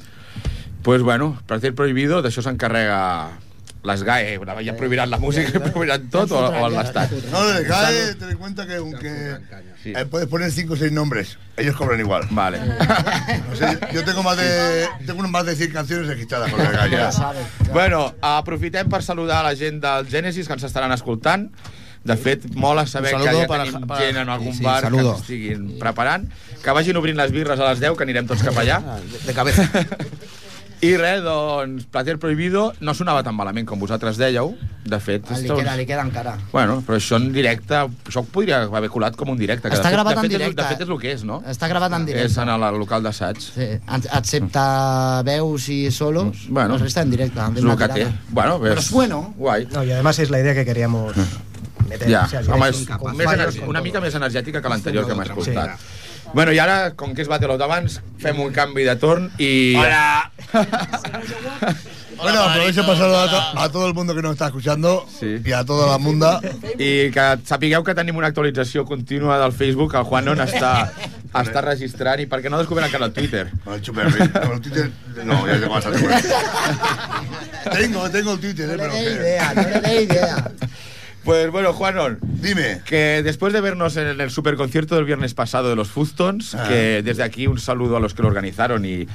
Pues 0.86 1.02
bueno, 1.02 1.32
Placer 1.50 1.74
Prohibido, 1.74 2.20
d'això 2.22 2.44
s'encarrega 2.46 3.00
les 3.82 4.02
GAE, 4.04 4.38
ja 4.64 4.74
prohibiran 4.76 5.08
la 5.10 5.16
música, 5.18 5.58
prohibiran 5.60 6.10
tot 6.10 6.30
o, 6.32 6.38
o 6.38 6.68
l'Estat. 6.68 7.10
No, 7.32 7.44
le 7.48 7.64
cae, 7.64 8.14
ten 8.14 8.30
en 8.30 8.38
cuenta 8.38 8.66
que 8.66 8.76
aunque 8.76 9.38
Sí. 9.82 9.94
eh, 9.96 10.04
puedes 10.04 10.28
poner 10.28 10.52
cinco 10.52 10.74
o 10.74 10.76
seis 10.76 10.92
nombres, 10.92 11.38
ellos 11.56 11.74
cobran 11.74 11.98
igual. 11.98 12.26
Vale. 12.30 12.58
O 13.50 13.56
sea, 13.56 13.78
yo 13.90 14.04
tengo 14.04 14.22
más 14.22 14.36
de 14.36 14.86
tengo 15.06 15.26
más 15.28 15.46
de 15.46 15.56
100 15.56 15.72
canciones 15.72 16.06
registradas 16.06 16.50
con 16.52 16.60
el 16.60 16.70
gallo. 16.72 16.98
Ja. 17.10 17.32
Bueno, 17.72 18.14
aprofitem 18.20 18.88
per 18.90 19.02
saludar 19.02 19.42
la 19.44 19.56
gent 19.56 19.80
del 19.82 20.06
Genesis 20.06 20.46
que 20.46 20.52
ens 20.52 20.62
estaran 20.64 20.92
escoltant. 20.92 21.50
De 22.04 22.16
fet, 22.16 22.44
mola 22.56 22.86
saber 22.86 23.12
que 23.12 23.18
saludo 23.24 23.40
ja 23.42 23.46
para- 23.46 23.64
tenim 23.64 23.86
para- 23.86 24.00
gent 24.04 24.16
en 24.16 24.28
algun 24.28 24.52
Sí, 24.52 24.58
sí, 24.58 24.64
bar 24.64 24.82
saludos. 24.82 25.16
que 25.16 25.20
estiguin 25.20 25.78
preparant. 25.78 26.30
Que 26.62 26.70
vagin 26.72 26.96
obrint 26.96 27.16
les 27.16 27.30
birres 27.32 27.60
a 27.60 27.68
les 27.70 27.80
10, 27.80 27.96
que 27.96 28.04
anirem 28.04 28.26
tots 28.26 28.42
cap 28.42 28.56
allà. 28.56 28.82
Ah, 28.84 28.98
de, 29.00 29.18
de 29.26 29.32
cabeza. 29.34 29.66
I 30.82 30.96
res, 30.96 31.20
doncs, 31.22 31.84
Placer 31.92 32.18
Prohibido 32.18 32.72
no 32.80 32.94
sonava 32.96 33.20
tan 33.22 33.34
malament 33.36 33.66
com 33.68 33.78
vosaltres 33.78 34.16
dèieu. 34.16 34.54
De 34.88 34.96
fet, 34.98 35.26
Ah, 35.28 35.36
li 35.36 35.42
esto- 35.44 35.56
queda, 35.58 35.74
li 35.76 35.84
queda 35.84 36.00
encara. 36.00 36.38
Bueno, 36.54 36.82
però 36.86 36.96
això 36.96 37.16
en 37.20 37.32
directe, 37.34 37.74
això 37.74 38.24
podria 38.24 38.62
haver 38.62 38.88
colat 38.88 39.14
com 39.14 39.28
un 39.28 39.36
directe. 39.36 39.68
Que 39.68 39.74
Està 39.76 39.82
de 39.82 39.88
fet, 39.90 39.92
gravat 39.92 40.14
de 40.14 40.20
en 40.20 40.22
fet, 40.22 40.32
és- 40.32 40.38
directe. 40.38 40.62
De 40.62 40.68
fet, 40.68 40.80
és 40.80 40.88
el 40.88 40.98
que 40.98 41.12
és, 41.12 41.24
no? 41.24 41.42
Està 41.42 41.68
gravat 41.68 41.92
en 41.92 42.06
directe. 42.06 42.26
És 42.32 42.36
en 42.38 42.48
el 42.48 42.60
local 42.78 43.02
d'assaig. 43.02 43.36
Sí, 43.38 43.60
ex- 43.60 44.08
excepte 44.10 44.58
veus 45.24 45.68
i 45.68 45.90
solos, 45.90 46.46
Bueno, 46.48 46.78
la 46.78 46.82
resta 46.82 47.02
en 47.02 47.10
directe. 47.10 47.38
És 47.56 47.62
el 47.64 47.76
que 47.76 47.88
té. 47.88 48.06
Bueno, 48.30 48.58
ves, 48.58 48.72
Però 48.72 48.78
és 48.80 48.90
bueno. 48.90 49.34
Guai. 49.36 49.66
No, 49.70 49.84
y 49.84 49.92
además 49.92 50.18
es 50.18 50.30
la 50.30 50.40
idea 50.40 50.54
que 50.54 50.64
queríamos 50.64 51.14
meter. 51.88 52.08
Ja, 52.10 52.24
o 52.24 52.28
sea, 52.28 52.40
home, 52.54 52.68
és 52.70 52.86
con 52.86 53.16
més 53.16 53.58
una 53.66 53.80
mica 53.82 54.00
més 54.00 54.14
energètica 54.14 54.62
que 54.62 54.68
l'anterior 54.68 55.04
que 55.06 55.12
hem 55.12 55.20
escoltat. 55.20 55.78
Sí. 55.78 55.84
Bueno, 56.32 56.52
i 56.54 56.58
ara, 56.62 56.92
com 56.94 57.10
que 57.14 57.22
és 57.24 57.28
Battle 57.28 57.50
of 57.56 57.58
d'abans, 57.58 57.98
fem 58.22 58.38
un 58.40 58.52
canvi 58.54 58.84
de 58.86 58.94
torn 59.00 59.30
i... 59.38 59.74
Hola! 59.78 60.30
Bueno, 62.20 62.42
aprovecho 62.42 62.84
para 62.84 62.98
saludar 62.98 63.30
a, 63.56 63.62
a 63.64 63.68
todo 63.72 63.86
el 63.88 63.94
mundo 63.94 64.14
que 64.14 64.20
nos 64.20 64.32
está 64.32 64.48
escuchando 64.48 65.06
Sí. 65.18 65.40
y 65.42 65.52
a 65.52 65.64
toda 65.64 65.86
la 65.90 65.96
munda. 65.96 66.38
I 66.76 67.08
que 67.14 67.22
sapigueu 67.48 67.80
que 67.82 67.94
tenim 67.96 68.18
una 68.20 68.28
actualització 68.28 68.84
contínua 68.84 69.38
del 69.40 69.54
Facebook, 69.56 69.94
el 69.96 70.04
Juanon 70.04 70.42
està, 70.44 70.92
està 71.40 71.62
registrant 71.64 72.20
i 72.20 72.26
perquè 72.28 72.52
no 72.52 72.60
descobrim 72.60 72.90
encara 72.90 73.08
el 73.08 73.14
Twitter. 73.16 73.46
El 73.64 73.80
chuperri. 73.80 74.20
El 74.20 74.60
Twitter. 74.60 74.90
No, 75.24 75.40
bastante. 75.72 75.96
con 76.04 76.12
eso. 76.12 76.28
tengo, 77.72 78.10
tengo 78.10 78.32
el 78.36 78.40
Twitter, 78.40 78.68
No 78.68 78.74
eh, 78.74 78.76
le 78.76 78.82
pero. 78.84 78.92
dé 78.92 79.04
que- 79.04 79.16
idea, 79.16 79.54
no 79.54 79.62
le 79.62 79.80
dé 79.80 80.02
idea. 80.02 80.50
Pues 81.30 81.48
bueno, 81.52 81.72
Juanon, 81.72 82.18
Dime. 82.22 82.80
que 82.84 83.22
después 83.22 83.52
de 83.52 83.60
vernos 83.60 83.96
en 83.96 84.20
el 84.20 84.30
superconcierto 84.32 84.96
del 84.96 85.04
viernes 85.04 85.32
pasado 85.32 85.68
de 85.68 85.76
los 85.76 85.88
Fustons, 85.88 86.56
Ah. 86.56 86.66
que 86.68 87.02
desde 87.04 87.22
aquí 87.22 87.46
un 87.46 87.60
saludo 87.60 87.96
a 87.96 88.00
los 88.00 88.14
que 88.14 88.22
lo 88.22 88.26
organizaron 88.28 88.84
y 88.84 89.06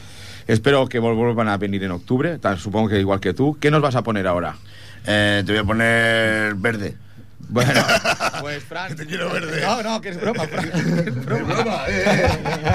espero 0.47 0.88
que 0.88 0.99
vuelvan 0.99 1.49
a 1.49 1.58
venir 1.58 1.84
en 1.84 1.91
octubre, 1.91 2.38
tal, 2.39 2.58
supongo 2.58 2.88
que 2.88 3.01
igual 3.01 3.19
que 3.19 3.34
tú, 3.34 3.58
¿qué 3.60 3.69
nos 3.69 3.82
vas 3.82 3.95
a 3.95 4.01
poner 4.01 4.28
ahora? 4.28 4.56
Eh, 5.06 5.43
te 5.45 5.51
voy 5.51 5.60
a 5.60 5.63
poner 5.65 6.56
verde. 6.56 6.95
Bueno, 7.49 7.84
pues 8.39 8.63
Fran... 8.63 8.88
Que 8.88 8.95
te 8.95 9.06
quiero 9.08 9.30
verde. 9.34 9.60
No, 9.60 9.84
no, 9.84 9.99
que 9.99 10.08
es 10.08 10.21
broma, 10.21 10.47
Fran. 10.47 10.71
Es 10.73 11.25
broma. 11.25 11.54
Broma, 11.54 11.82
eh, 11.89 12.04
eh. 12.08 12.30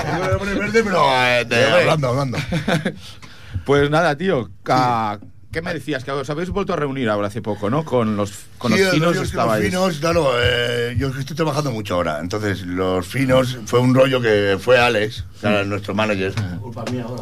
Te 0.04 0.18
voy 0.18 0.34
a 0.34 0.38
poner 0.38 0.58
verde, 0.58 0.82
pero. 0.84 1.02
eh, 1.16 1.46
hablando, 1.80 2.08
hablando. 2.08 2.38
Pues 3.64 3.88
nada, 3.88 4.14
tío, 4.18 4.50
ca- 4.62 5.18
¿qué 5.52 5.62
me 5.62 5.74
decías? 5.74 6.04
Que 6.04 6.10
os 6.12 6.28
habéis 6.30 6.50
vuelto 6.50 6.72
a 6.72 6.76
reunir 6.76 7.08
ahora 7.08 7.28
hace 7.28 7.42
poco, 7.42 7.68
¿no? 7.70 7.84
Con 7.84 8.16
los, 8.16 8.32
con 8.58 8.72
Sí, 8.72 8.78
los 8.80 8.90
finos 8.92 9.08
rollo 9.08 9.22
es 9.22 9.30
que 9.30 9.36
los 9.36 9.44
estabais... 9.44 9.64
finos, 9.64 9.98
claro, 9.98 10.30
eh, 10.40 10.94
yo 10.98 11.08
estoy 11.08 11.34
trabajando 11.36 11.70
mucho 11.72 11.94
ahora. 11.94 12.18
Entonces, 12.20 12.62
los 12.62 13.06
finos 13.06 13.58
fue 13.66 13.80
un 13.80 13.94
rollo 13.94 14.20
que 14.20 14.58
fue 14.60 14.78
Alex, 14.78 15.24
que 15.40 15.46
era 15.48 15.64
nuestro 15.64 15.94
manager. 15.94 16.32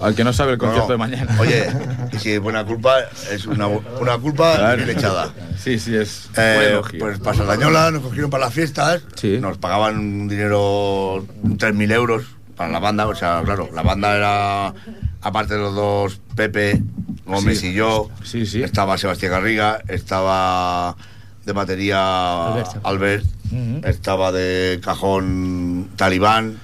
Al 0.02 0.14
que 0.14 0.24
no 0.24 0.32
sabe 0.32 0.52
el 0.52 0.58
concierto 0.58 0.86
No, 0.88 0.92
de 0.92 0.98
mañana. 0.98 1.36
Oye, 1.40 1.66
y 2.12 2.18
si 2.18 2.32
es 2.32 2.40
buena 2.40 2.64
culpa, 2.64 2.96
es 3.30 3.46
una, 3.46 3.66
una 3.66 4.18
culpa 4.18 4.56
Claro. 4.56 4.84
bien 4.84 4.96
echada. 4.98 5.32
Sí, 5.58 5.78
sí, 5.78 5.94
es 5.96 6.28
Eh, 6.36 6.80
pues 6.98 7.18
para 7.18 7.36
Sardañola 7.36 7.90
nos 7.90 8.02
cogieron 8.02 8.30
para 8.30 8.44
las 8.46 8.54
fiestas, 8.54 9.02
Sí. 9.14 9.38
nos 9.40 9.58
pagaban 9.58 9.98
un 9.98 10.28
dinero, 10.28 11.24
3.000 11.56 11.92
euros 11.92 12.24
para 12.56 12.70
la 12.72 12.78
banda, 12.78 13.06
o 13.06 13.14
sea, 13.14 13.40
claro, 13.44 13.68
la 13.74 13.82
banda 13.82 14.16
era, 14.16 14.74
aparte 15.22 15.54
de 15.54 15.60
los 15.60 15.74
dos, 15.74 16.20
Pepe, 16.34 16.82
Gómez 17.28 17.60
Sí. 17.60 17.68
y 17.68 17.72
yo, 17.74 18.08
Sí, 18.24 18.46
sí. 18.46 18.62
estaba 18.62 18.98
Sebastián 18.98 19.32
Garriga, 19.32 19.80
estaba 19.88 20.96
de 21.44 21.52
batería 21.52 22.46
Albert. 22.54 22.70
Albert, 22.84 23.24
estaba 23.84 24.32
de 24.32 24.80
cajón 24.82 25.88
Talibán, 25.96 26.58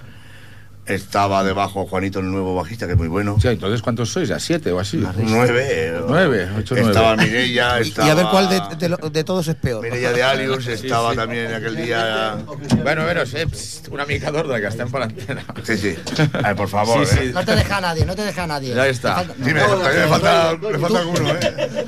estaba 0.86 1.42
de 1.44 1.52
bajo 1.52 1.86
Juanito, 1.86 2.20
el 2.20 2.30
nuevo 2.30 2.54
bajista, 2.54 2.86
que 2.86 2.92
es 2.92 2.98
muy 2.98 3.08
bueno. 3.08 3.36
Sí, 3.40 3.48
entonces, 3.48 3.80
¿cuántos 3.82 4.10
sois? 4.10 4.30
¿A 4.30 4.38
siete 4.38 4.70
o 4.72 4.78
así? 4.80 5.02
Nueve. 5.16 5.66
eh, 5.70 6.00
Nueve, 6.06 6.48
ocho, 6.58 6.74
nueve. 6.74 6.90
Estaba 6.90 7.16
Mireia, 7.16 7.78
estaba... 7.78 8.08
Y 8.08 8.10
a 8.10 8.14
ver 8.14 8.26
cuál 8.30 8.48
de, 8.48 8.88
de 8.88 8.96
de 9.10 9.24
todos 9.24 9.48
es 9.48 9.54
peor. 9.56 9.82
Mireia 9.82 10.12
de 10.12 10.22
Alius 10.22 10.66
estaba 10.66 11.10
sí. 11.12 11.16
también 11.16 11.46
en 11.46 11.54
aquel 11.54 11.76
día. 11.76 12.36
Bueno, 12.82 13.04
bueno, 13.04 13.22
eh, 13.22 13.46
pst, 13.50 13.88
una 13.88 14.04
mica 14.06 14.30
d'ordre, 14.30 14.60
que 14.60 14.66
estem 14.68 14.90
per 14.90 15.02
antena. 15.02 15.44
Sí, 15.62 15.76
sí. 15.76 15.96
Ay, 16.42 16.54
por 16.54 16.68
favor. 16.68 17.06
Sí, 17.06 17.16
sí. 17.16 17.24
eh. 17.26 17.30
No 17.34 17.44
te 17.44 17.56
deja 17.56 17.80
nadie, 17.80 18.04
no 18.04 18.14
te 18.14 18.22
deja 18.22 18.46
nadie. 18.46 18.74
Ya 18.74 18.86
está. 18.86 19.14
Falta- 19.16 19.34
Sí, 19.42 19.52
me 19.54 19.60
falta, 19.60 20.56
me 20.70 20.78
falta 20.78 20.98
alguno, 21.00 21.28
¿eh? 21.30 21.86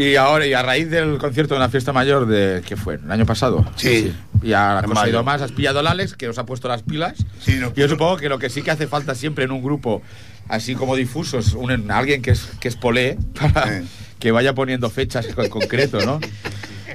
Y 0.00 0.16
ahora, 0.16 0.46
y 0.46 0.54
a 0.54 0.62
raíz 0.62 0.88
del 0.88 1.18
concierto 1.18 1.52
de 1.52 1.60
la 1.60 1.68
fiesta 1.68 1.92
mayor 1.92 2.26
de, 2.26 2.62
¿qué 2.66 2.74
fue? 2.74 2.94
¿El 2.94 3.10
año 3.12 3.26
pasado? 3.26 3.70
Sí. 3.76 4.14
Y 4.42 4.54
a 4.54 4.72
la 4.72 4.80
En 4.80 4.86
cosa 4.86 5.02
ha 5.02 5.08
ido 5.10 5.22
más, 5.22 5.42
has 5.42 5.52
pillado 5.52 5.80
al 5.80 5.86
Alex, 5.86 6.14
que 6.14 6.26
os 6.26 6.38
ha 6.38 6.46
puesto 6.46 6.68
las 6.68 6.82
pilas. 6.82 7.18
Sí, 7.38 7.56
no. 7.60 7.74
Yo 7.74 7.86
supongo 7.86 8.16
que 8.16 8.30
lo 8.30 8.38
que 8.38 8.48
sí 8.48 8.62
que 8.62 8.70
hace 8.70 8.86
falta 8.86 9.14
siempre 9.14 9.44
en 9.44 9.50
un 9.50 9.62
grupo 9.62 10.00
así 10.48 10.74
como 10.74 10.96
difuso 10.96 11.38
es 11.38 11.52
un, 11.52 11.90
alguien 11.90 12.22
que 12.22 12.30
es, 12.30 12.48
que 12.60 12.68
es 12.68 12.76
polé 12.76 13.18
para 13.38 13.80
Sí. 13.82 13.88
que 14.18 14.30
vaya 14.32 14.54
poniendo 14.54 14.88
fechas 14.88 15.26
en 15.36 15.48
concreto, 15.50 16.00
¿no? 16.06 16.18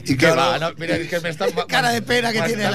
Y 0.07 0.17
Que 0.17 0.17
claro, 0.17 0.35
va, 0.37 0.59
no, 0.59 0.69
mira, 0.77 0.95
es 0.97 1.07
que 1.09 1.19
me 1.19 1.29
está... 1.29 1.47
Cara 1.67 1.89
de 1.91 2.01
pena 2.01 2.31
que 2.31 2.41
me 2.41 2.47
tiene 2.47 2.63
que 2.63 2.69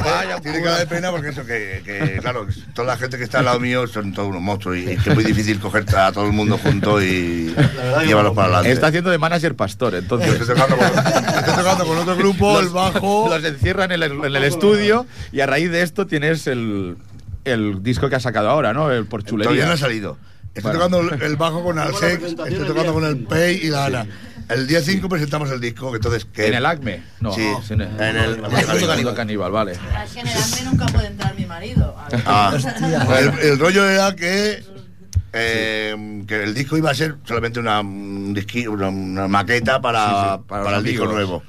vaya, 0.00 0.40
Tiene 0.40 0.62
cara 0.62 0.78
de 0.78 0.86
pena 0.86 1.10
porque 1.10 1.28
eso, 1.28 1.44
que, 1.46 1.82
que, 1.84 2.18
claro, 2.20 2.46
toda 2.74 2.88
la 2.88 2.96
gente 2.96 3.16
que 3.18 3.24
está 3.24 3.38
al 3.38 3.44
lado 3.44 3.60
mío 3.60 3.86
son 3.86 4.12
todos 4.12 4.28
unos 4.28 4.42
monstruos 4.42 4.76
y, 4.78 4.80
y 4.90 4.96
que 4.96 5.10
es 5.10 5.14
muy 5.14 5.24
difícil 5.24 5.60
coger 5.60 5.84
a 5.96 6.10
todo 6.12 6.26
el 6.26 6.32
mundo 6.32 6.58
junto 6.58 7.00
y 7.02 7.54
llevarlos 8.06 8.34
para 8.34 8.46
adelante. 8.48 8.72
Está 8.72 8.88
haciendo 8.88 9.10
de 9.10 9.18
manager 9.18 9.54
pastor, 9.54 9.94
entonces... 9.94 10.28
estoy 10.40 10.54
tocando, 10.56 10.76
con, 10.76 10.86
estoy 10.86 11.54
tocando 11.54 11.86
con 11.86 11.98
otro 11.98 12.16
grupo, 12.16 12.60
el 12.60 12.68
bajo. 12.68 13.28
Los 13.30 13.44
encierran 13.44 13.92
en 13.92 14.02
el, 14.02 14.12
en 14.12 14.36
el 14.36 14.44
estudio 14.44 15.06
y 15.32 15.40
a 15.40 15.46
raíz 15.46 15.70
de 15.70 15.82
esto 15.82 16.06
tienes 16.06 16.46
el, 16.46 16.96
el 17.44 17.82
disco 17.82 18.08
que 18.08 18.16
ha 18.16 18.20
sacado 18.20 18.50
ahora, 18.50 18.72
¿no? 18.72 18.90
El 18.90 19.06
por 19.06 19.22
Todavía 19.22 19.44
chulería. 19.46 19.66
no 19.66 19.72
ha 19.72 19.76
salido. 19.76 20.18
Estoy 20.54 20.72
Bueno. 20.72 20.78
tocando 20.86 21.14
el- 21.14 21.22
el 21.22 21.36
bajo 21.36 21.62
con 21.62 21.78
Alsex, 21.78 22.22
estoy 22.24 22.66
tocando 22.66 22.94
con 22.94 23.04
el 23.04 23.18
Pay 23.18 23.56
y 23.62 23.68
la 23.68 23.84
Ana. 23.86 24.06
El 24.48 24.66
día 24.68 24.80
5 24.80 25.08
presentamos 25.08 25.50
el 25.50 25.60
disco, 25.60 25.90
que 25.90 25.96
entonces... 25.96 26.24
Que 26.26 26.46
¿En 26.46 26.54
el 26.54 26.64
ACME? 26.66 27.02
No, 27.20 27.32
Sí, 27.32 27.42
en 27.70 27.80
el, 27.80 27.88
en 28.00 28.16
el- 28.16 28.40
Mundo 28.42 28.86
Caníbal. 28.86 29.14
Caníbal, 29.14 29.50
vale. 29.52 29.72
Es 29.72 30.12
que 30.12 30.20
en 30.20 30.28
el 30.28 30.36
ACME 30.36 30.64
nunca 30.70 30.86
puede 30.86 31.06
entrar 31.08 31.34
mi 31.36 31.46
marido. 31.46 31.96
Ah, 32.26 32.56
el, 33.18 33.38
el 33.40 33.58
rollo 33.58 33.88
era 33.88 34.14
que, 34.14 34.62
eh, 35.32 36.22
que 36.28 36.44
el 36.44 36.54
disco 36.54 36.76
iba 36.76 36.90
a 36.90 36.94
ser 36.94 37.16
solamente 37.24 37.58
una, 37.58 37.80
un 37.80 38.34
disqui- 38.36 38.68
una, 38.68 38.88
una 38.88 39.26
maqueta 39.28 39.80
para, 39.80 40.04
Sí, 40.06 40.14
sí, 40.14 40.44
para, 40.46 40.64
para 40.64 40.68
el 40.68 40.74
los 40.74 40.84
disco 40.84 41.04
amigos. 41.04 41.14
nuevo. 41.14 41.42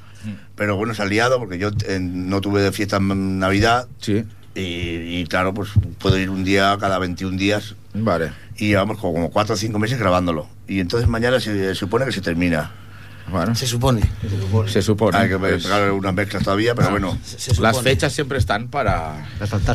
Pero 0.56 0.76
bueno, 0.76 0.94
se 0.96 1.04
ha 1.04 1.06
liado 1.06 1.38
porque 1.38 1.60
yo 1.60 1.70
eh, 1.88 2.00
no 2.02 2.42
tuve 2.42 2.62
de 2.64 2.72
fiesta 2.72 2.98
en 2.98 3.38
Navidad 3.38 3.88
Sí, 4.02 4.26
y, 4.56 5.20
y 5.20 5.26
claro, 5.30 5.54
pues 5.54 5.70
puedo 6.00 6.18
ir 6.18 6.32
un 6.32 6.44
día 6.44 6.76
cada 6.80 6.98
21 6.98 7.38
días 7.38 7.76
vale. 7.94 8.32
y 8.58 8.70
llevamos 8.70 8.98
como, 8.98 9.14
como 9.14 9.30
4 9.30 9.54
o 9.54 9.58
5 9.58 9.78
meses 9.78 10.00
grabándolo. 10.00 10.48
Y 10.68 10.80
entonces 10.80 11.08
mañana 11.08 11.40
se, 11.40 11.76
supone 11.76 12.06
que 12.06 12.12
se 12.12 12.22
termina. 12.22 12.72
Bueno, 13.30 13.56
Se 13.56 13.68
supone. 13.68 14.02
se 14.68 14.82
supone. 14.82 15.18
Hay 15.18 15.30
que 15.30 15.38
pegar 15.38 15.92
unas 15.92 16.14
mezclas 16.14 16.44
todavía, 16.44 16.74
pero 16.76 16.92
bueno. 16.92 17.18
Se, 17.24 17.40
se 17.40 17.52
supone. 17.52 17.74
las 17.74 17.82
fechas 17.82 18.14
siempre 18.14 18.38
están 18.38 18.70
para... 18.70 19.28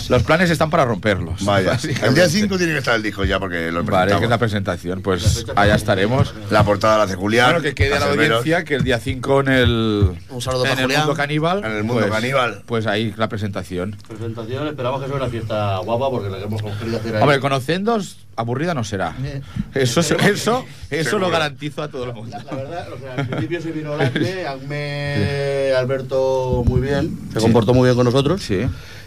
Los 0.08 0.22
planes 0.22 0.50
están 0.50 0.70
para 0.70 0.84
romperlos. 0.84 1.44
Vaya, 1.44 1.78
el 2.02 2.14
día 2.14 2.28
5 2.28 2.56
tiene 2.56 2.72
que 2.72 2.78
estar 2.78 2.94
el 2.96 3.02
disco 3.02 3.24
ya 3.24 3.38
porque 3.38 3.70
lo 3.70 3.84
Vale, 3.84 4.16
que 4.16 4.24
es 4.24 4.30
la 4.30 4.38
presentación. 4.38 5.02
Pues 5.02 5.44
allá 5.54 5.74
estaremos. 5.74 6.32
La 6.50 6.64
portada 6.64 6.98
la 6.98 7.04
hace 7.04 7.14
Julián. 7.14 7.50
Claro, 7.50 7.62
que 7.62 7.74
quede 7.74 7.94
a 7.94 8.00
la 8.00 8.06
audiencia 8.06 8.64
que 8.64 8.74
el 8.74 8.84
día 8.84 8.98
5 8.98 9.40
en 9.40 9.48
el... 9.48 10.12
Un 10.30 10.40
saludo 10.42 10.64
en 10.64 10.70
para 10.70 10.80
el 10.80 10.86
Julián. 10.86 11.00
Mundo 11.02 11.16
Caníbal. 11.16 11.58
En 11.64 11.72
el 11.72 11.84
Mundo 11.84 12.02
pues, 12.02 12.12
Caníbal. 12.12 12.62
Pues 12.66 12.86
ahí 12.86 13.12
la 13.16 13.28
presentación. 13.28 13.96
Presentación, 14.08 14.68
esperamos 14.68 15.02
que 15.02 15.08
sea 15.08 15.16
una 15.16 15.28
fiesta 15.28 15.78
guapa 15.78 16.10
porque 16.10 16.30
la 16.30 16.38
que 16.38 16.44
hemos 16.44 16.62
querido 16.62 16.96
hacer 16.98 17.16
ahí. 17.16 17.22
Hombre, 17.22 17.40
conociéndos, 17.40 18.18
aburrida 18.36 18.74
no 18.74 18.84
será. 18.84 19.14
Eh, 19.24 19.40
Eso, 19.74 20.00
eso, 20.00 20.16
eso 20.30 20.64
Seguro. 20.90 21.18
lo 21.18 21.30
garantizo 21.30 21.82
a 21.82 21.88
todo 21.88 22.04
el 22.04 22.12
mundo. 22.14 22.36
La 22.44 22.54
verdad, 22.56 22.88
o 22.92 22.98
sea, 22.98 23.24
principio 23.28 23.60
se 23.60 23.72
vino 23.72 23.96
Lacre, 23.96 24.46
Acme, 24.46 25.72
Alberto 25.76 26.64
muy 26.66 26.80
bien, 26.80 27.18
se 27.32 27.40
comportó 27.40 27.74
muy 27.74 27.84
bien 27.86 27.96
con 27.96 28.04
nosotros. 28.04 28.42
Sí. 28.42 28.66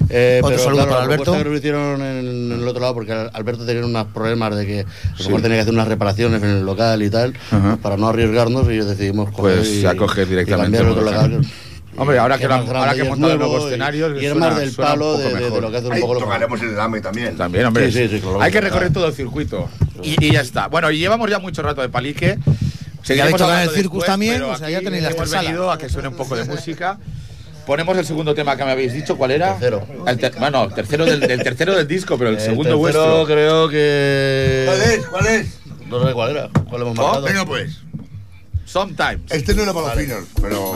Eh, 0.09 0.39
Otro 0.43 0.49
pero 0.57 0.63
saludo 0.63 0.83
claro, 0.83 0.89
para 0.91 1.03
Alberto. 1.05 1.31
que 1.31 1.43
nos 1.45 1.57
hicieron 1.57 2.01
en, 2.01 2.51
el 2.51 2.67
otro 2.67 2.81
lado, 2.81 2.93
porque 2.93 3.11
Alberto 3.11 3.65
tenía 3.65 3.85
unos 3.85 4.07
problemas 4.07 4.55
de 4.55 4.65
que 4.65 4.79
a 4.81 5.17
lo 5.19 5.25
mejor 5.25 5.41
tenía 5.41 5.57
que 5.57 5.61
hacer 5.61 5.73
unas 5.73 5.87
reparaciones 5.87 6.43
en 6.43 6.49
el 6.49 6.65
local 6.65 7.01
y 7.01 7.09
tal, 7.09 7.33
Ajá. 7.51 7.77
para 7.81 7.97
no 7.97 8.07
arriesgarnos, 8.09 8.69
y 8.69 8.77
decidimos 8.77 9.31
coger 9.31 9.57
Pues 9.57 9.69
y, 9.69 9.85
y 9.85 10.25
directamente 10.25 10.83
local. 10.83 11.41
Hombre, 11.97 12.19
ahora 12.19 12.37
que, 12.37 12.45
ahora 12.45 12.93
que 12.93 13.01
hemos 13.01 13.17
montado 13.17 13.37
nuevo 13.37 13.51
nuevos 13.53 13.67
escenarios, 13.69 14.21
y 14.21 14.25
es 14.25 14.31
suena- 14.31 14.49
más 14.49 14.59
del 14.59 14.71
palo 14.73 15.17
de, 15.17 15.33
de- 15.33 15.49
de 15.49 15.61
lo 15.61 15.71
que 15.71 15.77
hace 15.77 15.87
un 15.87 15.93
Ahí 15.93 16.01
poco 16.01 16.17
tocaremos 16.19 16.61
el 16.61 16.75
Dame 16.75 17.01
también. 17.01 17.37
También, 17.37 17.65
hombre. 17.65 17.91
Sí, 17.91 18.07
sí, 18.07 18.15
sí, 18.15 18.19
claro. 18.21 18.41
Hay 18.41 18.51
que 18.51 18.61
recorrer 18.61 18.91
todo 18.91 19.07
el 19.07 19.13
circuito. 19.13 19.69
Y, 20.03 20.23
y 20.25 20.31
ya 20.33 20.41
está. 20.41 20.67
Bueno, 20.67 20.91
y 20.91 20.97
llevamos 20.99 21.29
ya 21.29 21.39
mucho 21.39 21.61
rato 21.61 21.81
de 21.81 21.89
palique. 21.89 22.37
Seguiremos 23.03 23.39
hablando 23.41 23.69
el 23.71 23.75
Circus 23.77 23.99
después, 23.99 24.05
también, 24.07 24.41
o 24.41 24.57
sea, 24.57 24.69
ya 24.69 24.79
tenéis 24.81 25.03
la 25.03 25.11
hemos 25.11 25.29
venido 25.29 25.71
a 25.71 25.77
que 25.77 25.89
suene 25.89 26.07
un 26.09 26.15
poco 26.15 26.35
de 26.35 26.43
música. 26.45 26.97
Ponemos 27.67 27.97
el 27.97 28.05
segundo 28.05 28.35
tema 28.35 28.57
que 28.57 28.65
me 28.65 28.71
habéis 28.71 28.93
dicho, 28.93 29.15
¿cuál 29.17 29.31
era? 29.31 29.53
Tercero. 29.53 29.87
El 30.05 30.17
ter- 30.19 30.33
bueno, 30.37 30.65
el 30.65 30.73
tercero 30.73 31.05
del, 31.05 31.23
el 31.23 31.41
tercero 31.43 31.75
del 31.75 31.87
disco, 31.87 32.17
pero 32.17 32.29
el, 32.31 32.35
El 32.35 32.41
segundo 32.41 32.77
tercero 32.79 33.15
vuestro. 33.17 33.25
creo 33.25 33.69
que... 33.69 34.63
¿Cuál 34.67 34.81
es? 34.91 35.05
¿Cuál 35.07 35.27
es? 35.27 35.59
No 35.87 36.05
sé 36.07 36.13
cuál 36.13 36.31
era, 36.31 36.49
cuál 36.69 36.81
hemos 36.83 36.95
marcado. 36.95 37.21
Venga, 37.23 37.45
pues. 37.45 37.77
Sometimes. 38.65 39.19
Este 39.31 39.53
no 39.55 39.63
era 39.63 39.73
para 39.73 39.95
los 39.95 40.03
finos, 40.03 40.23
pero. 40.41 40.73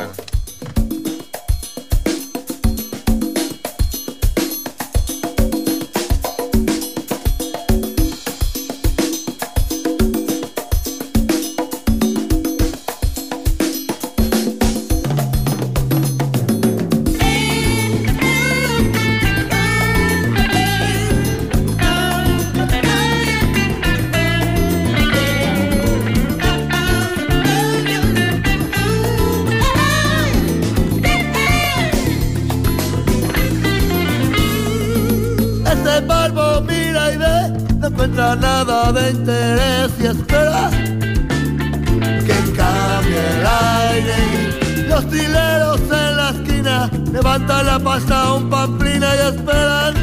Pasta 47.90 48.34
un 48.34 48.50
pamplina 48.52 49.08
y 49.16 49.20
esperan 49.34 49.94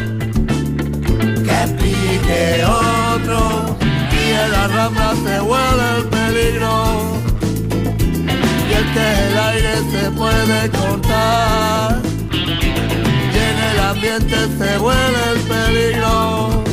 que 1.46 1.58
pique 1.78 2.64
otro. 2.64 3.76
Y 4.10 4.22
en 4.42 4.50
la 4.50 4.66
rambla 4.66 5.10
se 5.24 5.40
huele 5.40 5.86
el 5.98 6.04
peligro. 6.16 6.72
Y 8.68 8.72
el 8.80 8.86
que 8.94 9.06
el 9.26 9.38
aire 9.50 9.74
se 9.92 10.10
puede 10.20 10.58
cortar. 10.70 12.02
Y 13.36 13.38
en 13.50 13.58
el 13.70 13.78
ambiente 13.92 14.38
se 14.58 14.78
huele 14.84 15.22
el 15.32 15.40
peligro. 15.52 16.64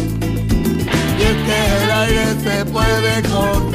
Y 1.20 1.24
es 1.32 1.38
que 1.48 1.60
el 1.84 1.92
aire 1.92 2.28
se 2.46 2.66
puede 2.66 3.14
cortar. 3.30 3.73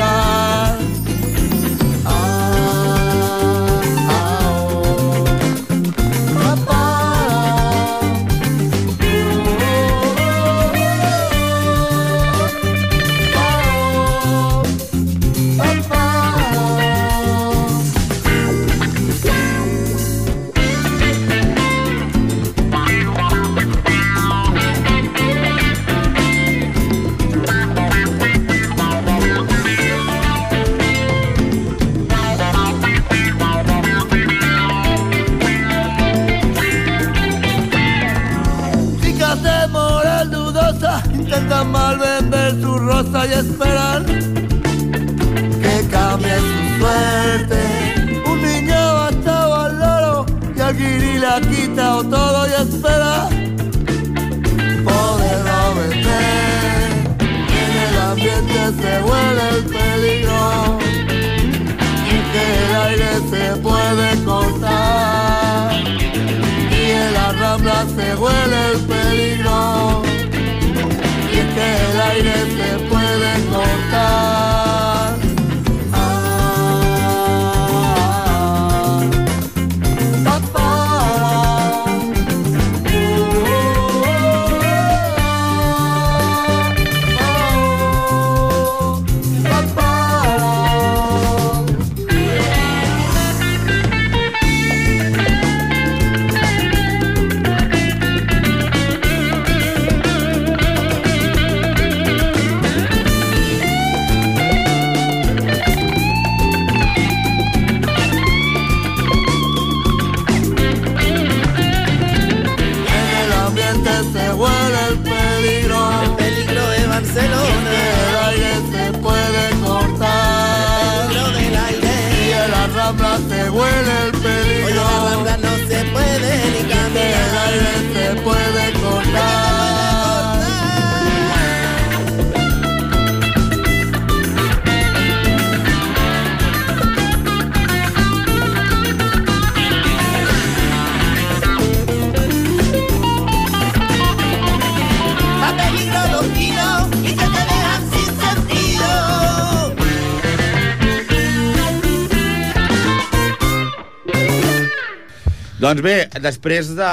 Després 156.28 156.74
de 156.76 156.88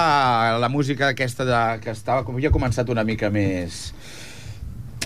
la 0.64 0.70
música 0.72 1.12
aquesta 1.12 1.46
de, 1.48 1.64
que 1.84 1.92
estava, 1.94 2.24
com 2.26 2.38
havia 2.38 2.54
començat 2.54 2.90
una 2.92 3.04
mica 3.08 3.32
més 3.34 3.90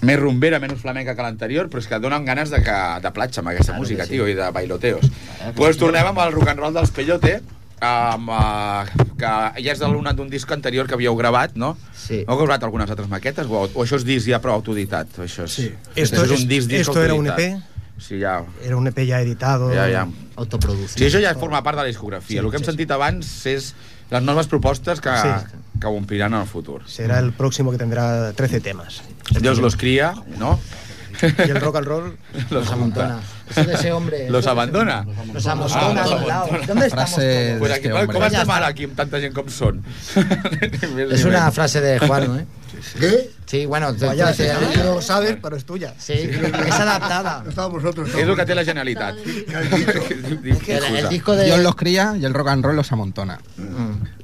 més 0.05 0.15
rumbera, 0.15 0.61
menys 0.63 0.79
flamenca 0.79 1.11
que 1.15 1.23
l'anterior, 1.25 1.67
però 1.67 1.81
és 1.83 1.87
que 1.91 1.97
donen 1.99 2.23
ganes 2.23 2.51
de, 2.53 2.61
que, 2.63 2.75
de 3.03 3.09
platja 3.11 3.41
amb 3.41 3.51
aquesta 3.51 3.73
Claro 3.73 3.83
música, 3.83 4.05
sí. 4.07 4.15
tio, 4.15 4.29
i 4.31 4.35
de 4.37 4.47
bailoteos. 4.55 5.07
Doncs 5.09 5.57
pues 5.57 5.79
tornem 5.79 6.07
amb 6.07 6.21
el 6.23 6.31
rock 6.35 6.53
and 6.53 6.63
roll 6.63 6.77
dels 6.77 6.93
Peyote, 6.95 7.33
amb, 7.83 8.31
uh, 8.31 9.07
que 9.19 9.33
ja 9.59 9.73
és 9.73 9.81
de 9.81 9.89
l'una 9.91 10.13
d'un 10.15 10.29
disc 10.31 10.51
anterior 10.55 10.87
que 10.87 10.95
havíeu 10.95 11.17
gravat, 11.19 11.57
no? 11.59 11.73
Sí. 11.95 12.21
Heu 12.23 12.39
gravat 12.39 12.63
algunes 12.67 12.91
altres 12.91 13.11
maquetes? 13.11 13.47
O, 13.47 13.65
o 13.67 13.83
això 13.83 13.99
és 13.99 14.07
disc 14.07 14.29
ja 14.31 14.39
prou 14.43 14.55
autoditat? 14.55 15.19
Això 15.25 15.47
és, 15.47 15.57
Sí. 15.59 15.67
Esto 15.95 16.23
és 16.23 16.35
un 16.37 16.47
disc, 16.47 16.71
disc 16.71 16.87
esto 16.87 17.03
era 17.03 17.19
un. 17.19 17.27
EP 17.27 17.68
Sí, 17.99 18.19
ja... 18.21 18.43
Era 18.63 18.77
un 18.77 18.87
EP 18.87 18.99
ya 19.05 19.21
editado. 19.21 19.69
Ja, 19.73 19.87
ja. 19.91 20.07
Autoproducido. 20.35 20.97
Sí, 20.97 21.05
això 21.09 21.21
ja 21.21 21.33
forma 21.37 21.61
part 21.63 21.77
de 21.77 21.83
la 21.83 21.87
discografia. 21.91 22.27
Sí, 22.27 22.37
el 22.39 22.49
que 22.49 22.57
hem 22.57 22.63
sí, 22.63 22.71
sentit 22.71 22.91
abans 22.95 23.29
és 23.51 23.73
les 24.09 24.23
noves 24.23 24.47
propostes 24.47 25.01
que, 25.03 25.11
Sí. 25.21 25.57
que 25.79 25.87
ho 25.87 25.91
ompliran 25.97 26.33
en 26.33 26.41
el 26.41 26.47
futur. 26.47 26.81
Será 26.87 27.19
el 27.19 27.33
próximo 27.33 27.71
que 27.71 27.77
tendrá 27.77 28.31
13 28.33 28.61
temas. 28.61 29.01
Dios 29.41 29.59
los 29.59 29.75
cría, 29.75 30.13
¿no? 30.37 30.59
Y 31.21 31.49
el 31.49 31.59
rock 31.59 31.75
and 31.75 31.85
roll. 31.87 32.17
Los 32.49 32.71
amontona. 32.71 33.19
Eso 33.49 33.65
de 33.65 33.73
ese 33.73 33.91
hombre. 33.91 34.29
Los 34.29 34.47
abandona. 34.47 35.05
Los 35.33 35.45
Ah, 35.47 35.55
los 35.55 35.75
abandona. 35.75 36.45
¿Dónde 36.65 36.87
estamos? 36.87 37.15
Pues 37.59 37.71
aquí, 37.73 37.87
este 37.87 37.89
Ja 37.89 37.99
ara 37.99 38.29
està. 38.29 38.67
aquí 38.67 38.83
amb 38.85 38.95
tanta 38.95 39.19
gent 39.19 39.35
com 39.35 39.49
són? 39.51 39.83
Es 41.11 41.25
una 41.25 41.51
frase 41.51 41.81
de 41.81 41.99
Juan, 41.99 42.39
¿eh? 42.39 42.45
¿Qué? 42.99 43.29
Sí, 43.45 43.65
bueno, 43.65 43.93
Vaya, 43.99 44.31
sí, 44.31 44.43
tú 44.75 44.83
lo 44.83 45.01
sabes, 45.01 45.37
pero 45.41 45.55
es 45.55 45.65
tuya. 45.65 45.95
sí, 45.97 46.13
es 46.13 46.73
adaptada. 46.73 47.43
Estamos 47.49 47.81
vosotros. 47.81 48.09
Té 48.11 48.55
la 48.55 48.63
Generalitat. 48.63 49.15
El, 50.67 51.09
disco 51.09 51.35
de... 51.35 51.45
Dios 51.45 51.59
los 51.59 51.75
cría 51.75 52.15
y 52.19 52.25
el 52.25 52.33
rock 52.33 52.49
and 52.49 52.63
roll 52.63 52.75
los 52.75 52.91
amontona. 52.91 53.39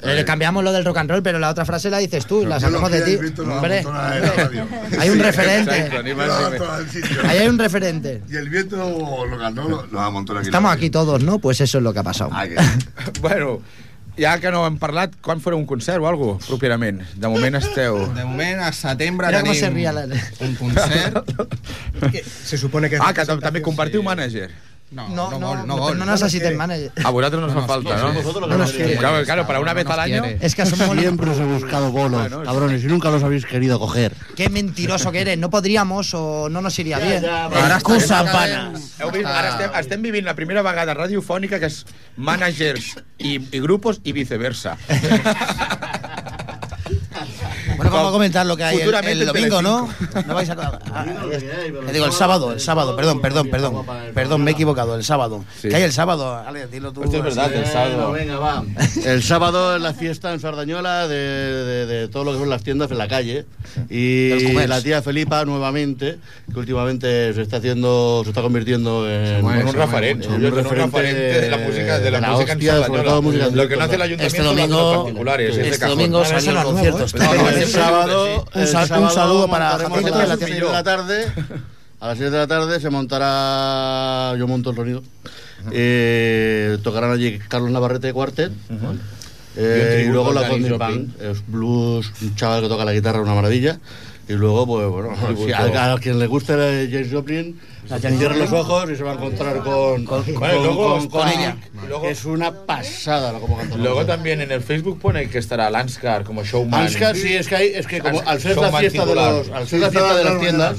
Eh, 0.01 0.15
Le 0.15 0.25
cambiamos 0.25 0.63
lo 0.63 0.71
del 0.71 0.85
rock 0.85 0.97
and 0.97 1.09
roll, 1.09 1.23
pero 1.23 1.39
la 1.39 1.49
otra 1.49 1.65
frase 1.65 1.89
la 1.89 1.97
dices 1.97 2.25
tú, 2.27 2.45
la 2.45 2.59
sacamos 2.59 2.91
de 2.91 3.01
ti. 3.01 3.41
Hombre, 3.41 3.79
hay 4.99 5.09
un 5.09 5.19
referente. 5.19 5.89
Ahí 7.23 7.37
hay 7.39 7.47
un 7.47 7.57
referente. 7.57 8.21
Y 8.29 8.35
el 8.35 8.49
viento 8.49 8.77
lo 8.77 9.37
ganó, 9.37 9.85
lo, 9.91 9.99
amontona 9.99 10.41
aquí. 10.41 10.49
Estamos 10.49 10.71
aquí 10.71 10.89
todos, 10.89 11.23
¿no? 11.23 11.39
Pues 11.39 11.61
eso 11.61 11.79
es 11.79 11.83
lo 11.83 11.93
que 11.93 11.99
ha 11.99 12.03
pasado. 12.03 12.31
Bueno, 13.21 13.61
ja 14.17 14.37
que 14.39 14.51
no 14.51 14.61
hem 14.67 14.77
parlat, 14.79 15.13
quan 15.21 15.41
fareu 15.43 15.59
un 15.59 15.65
concert 15.69 15.99
o 16.01 16.07
alguna 16.07 16.37
cosa, 16.37 16.47
properament? 16.47 17.01
De 17.15 17.27
moment 17.31 17.55
esteu... 17.59 17.97
De 18.15 18.23
moment, 18.25 18.61
a 18.63 18.71
setembre 18.75 19.27
Mira 19.27 19.41
tenim 19.43 19.83
la- 19.93 20.05
un 20.45 20.55
concert. 20.55 21.19
Se 22.45 22.57
supone 22.57 22.89
que. 22.89 22.97
Ah, 23.01 23.13
que 23.13 23.25
tam- 23.27 23.41
també 23.43 23.61
compartiu 23.65 24.03
manager. 24.03 24.49
No, 24.95 25.09
No, 25.09 25.29
no, 25.31 25.39
gol, 25.39 25.57
no, 25.57 25.65
no, 25.65 25.77
gol. 25.77 25.97
no 25.99 26.05
necesites 26.05 26.55
manager. 26.55 26.91
A 27.03 27.09
vosaltres 27.09 27.41
no, 27.41 27.47
os 27.59 27.65
falta, 27.67 27.97
¿no? 27.97 28.13
No 28.47 28.57
nos. 28.57 28.71
Claro, 28.71 29.25
claro, 29.25 29.45
para 29.45 29.59
una 29.59 29.71
No 29.71 29.75
vez 29.75 29.85
nos 29.85 29.93
al 29.93 29.99
año... 29.99 30.23
Es 30.39 30.55
que 30.55 30.65
somos 30.65 30.89
Siempre 30.99 31.29
os 31.31 31.37
he 31.37 31.43
buscado 31.43 31.91
bolos, 31.91 32.27
cabrones, 32.45 32.83
y 32.83 32.87
nunca 32.87 33.09
los 33.11 33.21
habéis 33.23 33.45
querido 33.45 33.77
coger. 33.79 34.13
Qué 34.35 34.49
mentiroso 34.49 35.11
que 35.11 35.19
eres. 35.21 35.37
No 35.37 35.49
podríamos 35.49 36.13
o 36.13 36.47
no 36.49 36.61
nos 36.61 36.79
iría 36.79 36.99
bien. 36.99 37.25
Ara 37.25 37.75
Excusa, 37.75 38.23
pana. 38.23 38.71
Heu 38.99 39.11
vist? 39.11 39.25
Ara 39.27 39.49
estem, 39.49 39.71
estem 39.81 40.01
vivint 40.01 40.25
la 40.25 40.33
primera 40.35 40.63
vegada 40.63 40.93
radiofònica 40.95 41.59
que 41.59 41.67
és 41.67 41.81
managers 42.15 42.93
i, 43.19 43.35
i 43.51 43.59
grupos 43.59 43.99
i 44.03 44.13
viceversa. 44.15 44.77
Bueno, 47.77 47.91
vamos 47.91 48.09
a 48.09 48.11
comentar 48.11 48.45
lo 48.45 48.55
que 48.57 48.63
hay 48.63 48.79
el, 48.79 49.25
domingo, 49.25 49.61
¿no? 49.61 49.89
No 50.27 50.33
vais 50.33 50.49
a... 50.49 50.79
ah, 50.93 51.05
eh, 51.31 51.73
digo, 51.93 52.05
el 52.05 52.11
sábado, 52.11 52.53
el 52.53 52.59
sábado, 52.59 52.95
perdón, 52.95 53.21
perdón, 53.21 53.49
perdón. 53.49 53.85
Perdón, 54.13 54.43
me 54.43 54.51
he 54.51 54.53
equivocado, 54.53 54.95
el 54.95 55.03
sábado. 55.03 55.43
Sí. 55.61 55.69
¿Qué 55.69 55.75
hay 55.75 55.83
el 55.83 55.91
sábado? 55.93 56.35
Ale, 56.35 56.67
dilo 56.67 56.91
tú. 56.91 57.01
Hostia, 57.01 57.19
es 57.19 57.23
verdad, 57.23 57.53
el 57.53 57.65
sábado. 57.65 58.11
venga, 58.11 58.37
va. 58.39 58.63
El 59.05 59.21
sábado 59.23 59.75
es 59.75 59.81
la 59.81 59.93
fiesta 59.93 60.33
en 60.33 60.39
Sardañola 60.39 61.07
de, 61.07 61.15
de- 61.17 61.85
de 61.85 62.07
todo 62.07 62.23
lo 62.23 62.31
que 62.33 62.39
son 62.39 62.49
las 62.49 62.63
tiendas 62.63 62.89
en 62.91 62.97
la 62.97 63.07
calle. 63.07 63.45
Y 63.89 64.29
la 64.67 64.81
tía 64.81 65.01
Felipa, 65.01 65.43
nuevamente, 65.45 66.17
que 66.51 66.59
últimamente 66.59 67.33
se 67.33 67.41
está 67.41 67.57
haciendo, 67.57 68.21
se 68.23 68.29
está 68.29 68.41
convirtiendo 68.41 69.09
en, 69.09 69.43
un 69.43 69.73
referente, 69.73 70.27
un 70.27 70.41
referente 70.41 71.41
de 71.41 71.49
la 71.49 71.57
música, 71.57 71.99
de 71.99 72.11
la, 72.11 72.17
de 72.17 72.21
la 72.21 72.31
música 72.31 72.53
hostia, 72.53 72.71
en 72.77 72.83
sobre 72.85 72.87
Sardañola. 72.87 73.09
todo 73.11 73.21
música 73.21 73.47
Lo 73.51 73.67
que 73.67 73.75
no 73.75 73.83
hace 73.83 73.95
el 73.95 74.01
en 74.01 74.05
ayuntamiento 74.05 74.25
Este 74.25 74.41
domingo- 74.43 75.03
particulares, 75.03 75.57
Este 75.57 75.79
cajón. 75.79 75.97
domingo 75.97 76.25
salió 76.25 76.51
el 76.51 76.63
concierto. 76.63 77.05
¿Eh? 77.65 77.67
el 77.67 77.73
sábado, 77.73 78.45
Un 78.53 78.61
el 78.61 78.67
un 78.67 78.71
sábado 78.87 79.09
saludo 79.09 79.47
para 79.49 79.69
Jacinto 79.71 79.95
a 79.95 79.99
y 79.99 80.11
la 80.11 80.25
las 80.27 80.37
tía 80.39 80.47
7 80.47 80.65
de 80.65 80.71
la 80.71 80.83
tarde. 80.83 81.25
A 81.99 82.07
las 82.07 82.17
7 82.17 82.31
de 82.31 82.37
la 82.37 82.47
tarde 82.47 82.79
se 82.79 82.89
montará. 82.89 84.35
Yo 84.37 84.47
monto 84.47 84.69
el 84.71 84.75
sonido. 84.75 85.03
Eh, 85.71 86.77
tocarán 86.83 87.11
allí 87.11 87.39
Carlos 87.39 87.71
Navarrete 87.71 88.07
de 88.07 88.13
Quartet. 88.13 88.51
Eh, 89.57 90.05
y 90.07 90.11
luego 90.11 90.33
la. 90.33 90.47
Band, 90.77 91.21
es 91.21 91.45
blues, 91.47 92.11
un 92.21 92.35
chaval 92.35 92.61
que 92.61 92.67
toca 92.67 92.85
la 92.85 92.93
guitarra, 92.93 93.21
una 93.21 93.33
maravilla. 93.33 93.79
Y 94.27 94.33
luego, 94.33 94.65
pues 94.65 94.87
bueno, 94.87 95.15
si 95.45 95.51
a, 95.51 95.93
a 95.93 95.99
quien 95.99 96.19
le 96.19 96.27
guste 96.27 96.53
James 96.91 97.09
Joplin, 97.11 97.59
cierre 97.87 98.37
los 98.37 98.51
ojos 98.51 98.89
y 98.91 98.95
se 98.95 99.03
va 99.03 99.11
a 99.11 99.13
encontrar 99.15 99.59
con, 99.59 100.05
con, 100.05 100.23
con, 100.23 100.33
Bueno, 100.35 100.63
luego 100.63 100.97
con- 100.97 101.09
con 101.09 101.27
ella. 101.29 101.57
luego- 101.87 102.05
es 102.07 102.25
una 102.25 102.51
pasada 102.65 103.31
lo 103.31 103.39
como 103.39 103.57
canta. 103.57 103.77
Luego 103.77 104.05
también 104.05 104.41
en 104.41 104.51
el 104.51 104.61
Facebook 104.61 104.99
pone 104.99 105.29
que 105.29 105.37
estará 105.37 105.69
Lanskar 105.69 106.23
como 106.23 106.43
showman. 106.43 106.81
Anscar, 106.83 107.15
sí, 107.15 107.33
es 107.35 107.47
que, 107.47 107.55
hay, 107.55 107.67
es 107.75 107.87
que 107.87 107.99
como 107.99 108.21
al 108.25 108.41
ser 108.41 108.57
la 108.57 108.71
fiesta 108.71 109.05
de 109.05 109.15
los, 109.15 109.49
al 109.49 109.67
ser 109.67 109.79
la 109.79 109.89
fiesta 109.91 110.15
de 110.17 110.23
las 110.23 110.39
tiendas, 110.39 110.77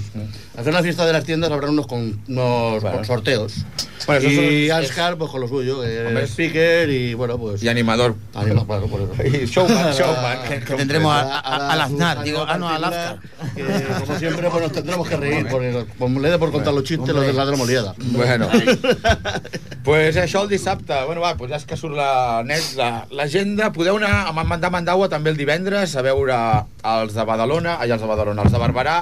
ser 0.65 0.73
la 0.73 0.83
fiesta 0.83 1.05
de 1.07 1.13
las 1.13 1.25
tiendas 1.25 1.51
habrá 1.51 1.69
unos 1.71 1.87
con 1.87 2.21
unos 2.29 2.83
con 2.83 3.05
sorteos. 3.05 3.55
Bueno, 4.07 4.29
y 4.31 4.71
Anscar 4.71 5.17
pues 5.17 5.31
con 5.31 5.41
lo 5.41 5.49
suyo, 5.49 5.81
Hombre. 5.81 6.25
speaker 6.29 6.89
y 6.91 7.15
bueno, 7.15 7.39
pues 7.39 7.63
Y 7.63 7.69
animador. 7.69 8.15
anima, 8.35 8.63
bueno, 8.63 8.87
por 8.87 9.01
eso. 9.01 9.13
Y 9.43 9.47
showman, 9.47 9.93
showman. 9.93 10.39
Que, 10.49 10.61
que 10.61 10.75
tendremos 10.75 11.13
a, 11.13 11.41
a, 11.41 11.73
al 11.73 11.81
Aznar, 11.81 12.23
digo, 12.23 12.45
ah, 12.47 12.57
no, 12.59 12.67
particular, 12.69 13.19
Aznar. 13.41 14.01
como 14.07 14.19
siempre, 14.19 14.49
pues 14.51 14.63
nos 14.63 14.73
tendremos 14.73 15.09
que 15.09 15.17
reír, 15.17 15.47
porque 15.51 15.87
como 15.99 16.21
le 16.21 16.31
dé 16.31 16.39
por 16.39 16.53
contar 16.53 16.73
los 16.75 16.85
chistes, 16.85 17.09
los 17.15 17.27
de 17.27 17.33
la 17.33 17.45
de 17.47 17.67
liada. 17.67 17.95
Bueno, 17.99 18.49
pues 19.85 20.17
això 20.17 20.43
el 20.43 20.49
dissabte, 20.49 20.95
bueno, 21.07 21.21
va, 21.21 21.37
pues 21.37 21.51
ja 21.51 21.57
és 21.61 21.65
que 21.67 21.77
surt 21.79 21.95
la 21.97 22.43
net, 22.47 22.63
la- 22.79 23.07
l'agenda, 23.11 23.73
podeu 23.75 23.99
anar 24.01 24.27
a 24.29 24.33
Mandar 24.45 24.71
Mandaua 24.75 25.09
també 25.09 25.31
el 25.31 25.37
divendres 25.39 25.95
a 25.97 26.03
veure 26.03 26.35
els 26.83 27.15
de 27.15 27.25
Badalona, 27.25 27.77
ai, 27.81 27.91
els 27.95 28.03
de 28.03 28.09
Badalona, 28.11 28.43
els 28.43 28.53
de 28.53 28.59
Barberà, 28.59 28.97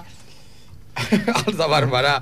els 1.46 1.56
de 1.56 1.68
Barberà, 1.70 2.18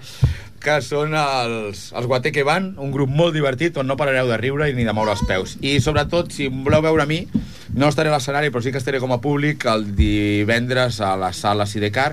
que 0.63 0.79
són 0.85 1.17
els, 1.19 1.89
els 1.91 2.07
Guateque 2.07 2.45
Van, 2.47 2.73
un 2.79 2.93
grup 2.95 3.11
molt 3.11 3.35
divertit 3.35 3.77
on 3.81 3.89
no 3.91 3.99
parareu 3.99 4.31
de 4.31 4.39
riure 4.41 4.69
i 4.71 4.77
ni 4.77 4.87
de 4.87 4.95
moure 4.95 5.15
els 5.17 5.25
peus. 5.29 5.57
I 5.61 5.79
sobretot, 5.83 6.31
si 6.35 6.47
em 6.51 6.63
voleu 6.65 6.85
veure 6.85 7.05
a 7.05 7.11
mi, 7.11 7.25
no 7.75 7.89
estaré 7.89 8.13
a 8.13 8.17
l'escenari, 8.17 8.53
però 8.55 8.63
sí 8.63 8.73
que 8.73 8.81
estaré 8.83 9.01
com 9.03 9.15
a 9.15 9.21
públic 9.23 9.67
el 9.73 9.89
divendres 9.99 11.01
a 11.03 11.17
la 11.19 11.33
sala 11.35 11.67
Sidecar, 11.67 12.13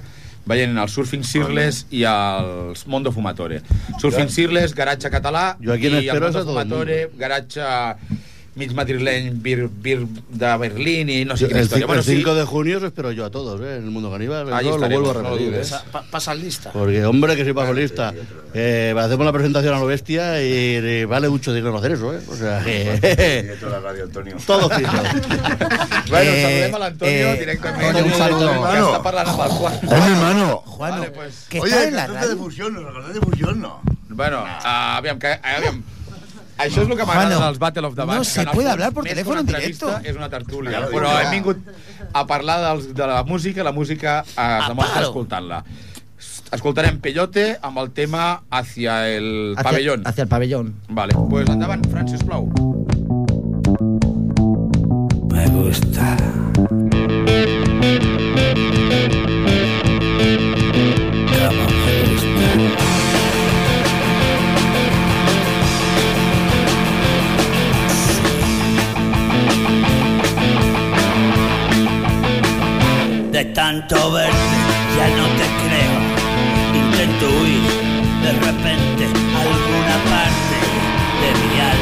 veient 0.49 0.73
els 0.81 0.95
Surfing 0.95 1.25
Sirles 1.27 1.83
i 1.93 2.01
els 2.09 2.87
Mondo 2.89 3.13
Fumatore. 3.13 3.61
Surfing 4.01 4.31
Sirles, 4.33 4.73
garatge 4.73 5.11
català, 5.13 5.51
Jo 5.61 5.75
aquí 5.75 5.91
i 5.91 6.09
el 6.09 6.21
Mondo 6.21 6.41
el 6.41 6.49
Fumatore, 6.49 6.99
garatge 7.19 7.69
mig 8.55 8.73
madrileny, 8.73 9.29
bir, 9.41 9.67
bir 9.69 10.05
de 10.29 10.57
Berlín 10.57 11.09
i 11.09 11.23
no 11.25 11.37
sé 11.37 11.47
quina 11.47 11.59
El, 11.59 11.65
història. 11.65 11.85
5, 11.85 11.87
Bueno, 11.87 12.03
sí, 12.03 12.23
de 12.23 12.45
junio 12.45 12.77
os 12.77 12.83
espero 12.83 13.11
yo 13.11 13.25
a 13.25 13.29
todos, 13.29 13.59
¿eh? 13.61 13.77
en 13.77 13.83
el 13.85 13.91
mundo 13.91 14.11
caníbal. 14.11 14.47
Eso 14.59 14.77
lo 14.77 14.89
vuelvo 14.89 15.11
a 15.11 15.13
no 15.13 15.29
repetir. 15.29 15.51
dudes. 15.51 15.71
¿eh? 15.71 15.75
Pa- 15.91 16.03
Pasas 16.09 16.37
lista. 16.37 16.71
Porque, 16.71 17.05
hombre, 17.05 17.35
que 17.35 17.43
soy 17.43 17.53
paso 17.53 17.73
lista. 17.73 18.13
Eh, 18.53 18.93
hacemos 18.97 19.25
la 19.25 19.31
presentación 19.31 19.73
a 19.75 19.79
lo 19.79 19.85
bestia 19.85 20.41
y, 20.43 21.05
vale 21.05 21.29
mucho 21.29 21.53
dinero 21.53 21.77
hacer 21.77 21.91
eso, 21.93 22.13
¿eh? 22.13 22.19
O 22.27 22.35
sea, 22.35 22.63
que... 22.63 23.55
La 23.69 23.79
radio, 23.79 24.03
Antonio. 24.05 24.35
Todo 24.45 24.69
fijo. 24.69 24.91
bueno, 26.09 26.31
Eh, 26.31 26.41
saludem 26.41 26.75
a 26.75 26.79
l'Antonio 26.79 27.13
eh, 27.33 27.37
directament. 27.39 27.83
Antonio, 27.83 28.11
un 28.13 28.17
saludo. 28.17 28.49
Està 28.89 29.01
parlant 29.03 29.27
amb 29.29 29.41
el 29.45 29.51
Juan. 29.51 29.79
Oye, 29.87 30.11
hermano. 30.11 30.47
Juan, 30.65 30.91
Vale, 30.99 31.11
pues. 31.11 31.45
que 31.49 31.59
Oye, 31.61 31.71
está 31.71 31.87
en 31.87 31.95
la 31.95 32.05
cantantes 32.07 32.29
de 32.29 32.35
radio. 32.35 32.43
fusión, 32.43 32.73
¿nos 32.73 32.85
acordás 32.85 33.13
de 33.13 33.19
fusión, 33.21 33.61
no? 33.61 33.81
Bueno, 34.09 34.41
uh, 34.43 34.97
aviam, 34.97 35.19
que, 35.19 35.27
aviam. 35.43 35.83
Això 36.59 36.81
és 36.83 36.89
el 36.89 36.97
que 36.97 37.05
m'agrada 37.05 37.29
Juano, 37.29 37.45
dels 37.45 37.59
Battle 37.59 37.87
of 37.87 37.95
the 37.95 38.01
no 38.01 38.07
Bands. 38.07 38.27
se 38.27 38.41
en 38.41 38.47
el 38.47 38.53
puede 38.53 38.67
fons, 38.67 38.73
hablar 38.73 38.91
por 38.93 39.03
teléfono 39.05 39.39
en 39.39 39.45
directo. 39.45 39.99
És 40.03 40.15
una 40.15 40.29
tertúlia, 40.29 40.77
Claro, 40.77 40.91
però 40.91 41.13
hem 41.19 41.25
ja. 41.25 41.31
vingut 41.31 41.57
a 42.13 42.25
parlar 42.27 42.59
dels, 42.65 42.93
de 42.93 43.07
la 43.07 43.23
música, 43.23 43.63
la 43.63 43.71
música 43.71 44.23
eh, 44.27 44.57
es 44.61 44.67
demostra 44.67 44.95
palo. 44.95 45.07
escoltant-la. 45.07 45.63
Escoltarem 46.51 46.99
Peyote 46.99 47.59
amb 47.61 47.77
el 47.77 47.91
tema 47.91 48.43
Hacia 48.49 49.07
el 49.07 49.53
Hacia- 49.55 49.63
Pabellón. 49.63 50.01
Hacia 50.05 50.23
el 50.23 50.27
pabellón. 50.27 50.75
Vale, 50.89 51.13
pues 51.29 51.47
endavant, 51.47 51.85
Fran, 51.89 52.07
sisplau. 52.09 52.49
Me 55.31 55.47
gusta. 55.47 56.17
Tanto 73.53 74.11
verte 74.11 74.57
ya 74.97 75.07
no 75.17 75.25
te 75.37 75.47
creo. 75.63 75.97
Intento 76.85 77.25
huir 77.39 77.71
de 78.23 78.31
repente 78.33 79.05
alguna 79.43 79.95
parte 80.09 80.57
de 81.21 81.29
mi 81.39 81.59
alma 81.59 81.78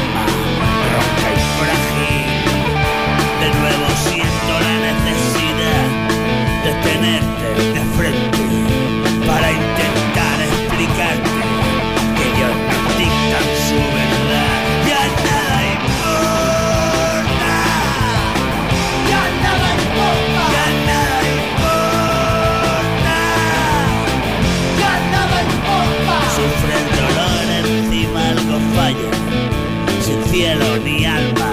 cielo 30.48 30.78
ni 30.78 31.04
alma, 31.04 31.52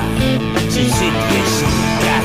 sin 0.69 0.89
sitio 0.89 1.37
y 1.43 1.49
sin 1.57 1.75
casa. 2.05 2.24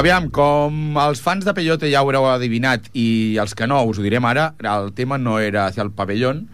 Aviam, 0.00 0.30
com 0.32 0.96
els 1.02 1.20
fans 1.20 1.44
de 1.44 1.52
Peyote 1.56 1.90
ja 1.92 2.00
ho 2.00 2.08
haureu 2.08 2.24
adivinat 2.30 2.86
i 2.96 3.36
els 3.42 3.52
que 3.58 3.66
no, 3.68 3.82
us 3.90 3.98
ho 4.00 4.04
direm 4.04 4.24
ara, 4.24 4.54
el 4.64 4.92
tema 4.96 5.18
no 5.20 5.38
era 5.42 5.66
hacia 5.68 5.82
el 5.84 5.90
pavellón, 5.92 6.46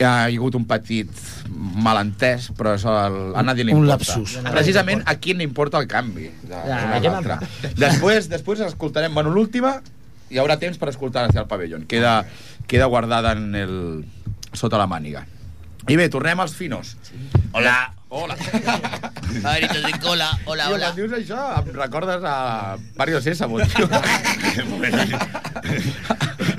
hi 0.00 0.04
ha 0.04 0.12
hagut 0.26 0.54
un 0.58 0.66
petit 0.68 1.10
malentès, 1.52 2.50
però 2.56 2.74
això 2.76 2.92
el, 3.06 3.16
a 3.36 3.42
nadie 3.44 3.64
li 3.64 3.72
Un 3.76 3.84
importa. 3.84 3.96
lapsus. 3.96 4.36
Precisament 4.52 5.02
a 5.08 5.14
qui 5.20 5.34
li 5.36 5.44
importa 5.44 5.80
el 5.80 5.88
canvi. 5.88 6.28
De, 6.42 6.52
Ja, 6.52 6.82
una 6.86 6.96
a 6.96 7.00
què 7.04 7.12
l'altra. 7.12 7.38
me'n 7.40 7.74
després, 7.84 8.28
després 8.32 8.60
escoltarem, 8.64 9.12
bueno, 9.16 9.32
l'última 9.32 9.74
hi 10.30 10.40
haurà 10.40 10.58
temps 10.60 10.76
per 10.80 10.88
escoltar 10.92 11.26
hacia 11.28 11.42
el 11.44 11.48
pavellón. 11.50 11.84
Queda, 11.90 12.24
queda 12.68 12.86
guardada 12.92 13.32
en 13.36 13.54
el, 13.56 13.74
sota 14.52 14.78
la 14.80 14.86
màniga. 14.88 15.24
I 15.88 15.96
bé, 15.96 16.08
tornem 16.12 16.40
als 16.44 16.52
finos. 16.56 16.96
Hola. 17.52 17.78
Hola. 18.12 18.34
Pajaritos 19.42 19.82
de 19.84 19.92
cola. 20.00 20.36
Hola, 20.44 20.68
hola. 20.70 20.86
quan 20.90 20.96
dius 20.98 21.12
això, 21.14 21.38
em 21.62 21.68
recordes 21.76 22.24
a 22.26 22.76
Barrio 22.98 23.20
Sésamo, 23.22 23.60
tio. 23.70 23.86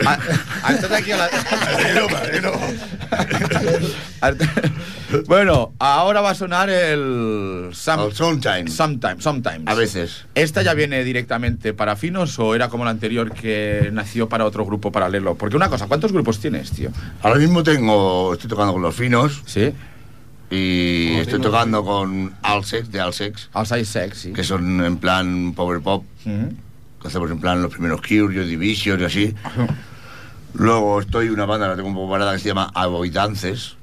Ah, 0.07 0.15
ah, 0.63 0.71
Estàs 0.71 0.91
aquí 0.95 1.11
a 1.11 1.17
la... 1.19 1.27
bueno, 5.27 5.73
ahora 5.79 6.21
va 6.21 6.29
a 6.31 6.35
sonar 6.35 6.69
el... 6.69 7.71
Some- 7.73 8.05
El 8.07 8.13
Sometimes. 8.15 8.73
Sometimes, 8.73 9.21
sometimes. 9.23 9.67
A 9.67 9.73
veces. 9.73 10.25
¿Esta 10.35 10.61
ya 10.61 10.73
viene 10.73 11.03
directamente 11.03 11.73
para 11.73 11.97
finos 11.97 12.39
o 12.39 12.55
era 12.55 12.69
como 12.69 12.85
la 12.85 12.91
anterior 12.91 13.33
que 13.33 13.89
nació 13.91 14.29
para 14.29 14.45
otro 14.45 14.65
grupo 14.65 14.91
paralelo? 14.93 15.35
Porque 15.35 15.57
una 15.57 15.67
cosa, 15.69 15.87
¿cuántos 15.87 16.13
grupos 16.13 16.39
tienes, 16.39 16.71
tío? 16.71 16.91
Ahora 17.21 17.37
mismo 17.39 17.61
tengo, 17.63 18.33
estoy 18.33 18.49
tocando 18.49 18.71
con 18.71 18.81
los 18.81 18.95
finos 18.95 19.41
Sí. 19.45 19.73
Y 20.51 21.13
estoy 21.15 21.39
tocando 21.41 21.83
con 21.83 22.33
Alsex, 22.43 22.91
de 22.91 22.99
Alsex, 22.99 23.49
Ice 23.63 23.85
Sex, 23.85 24.17
sí. 24.17 24.33
que 24.33 24.43
son 24.43 24.83
en 24.83 24.97
plan 24.97 25.53
power 25.55 25.79
pop, 25.81 26.03
Mm. 26.25 26.49
que 27.01 27.07
hacemos 27.07 27.31
en 27.31 27.39
plan 27.39 27.61
los 27.61 27.71
primeros 27.71 28.01
Cure, 28.01 28.45
Division 28.45 28.99
y 29.01 29.03
así. 29.05 29.33
Luego 30.53 30.99
estoy 30.99 31.29
una 31.29 31.45
banda, 31.45 31.67
la 31.67 31.75
tengo 31.75 31.87
un 31.89 31.95
poco 31.95 32.11
parada, 32.11 32.33
que 32.33 32.39
se 32.39 32.49
llama 32.49 32.69
Avoidances, 32.75 33.77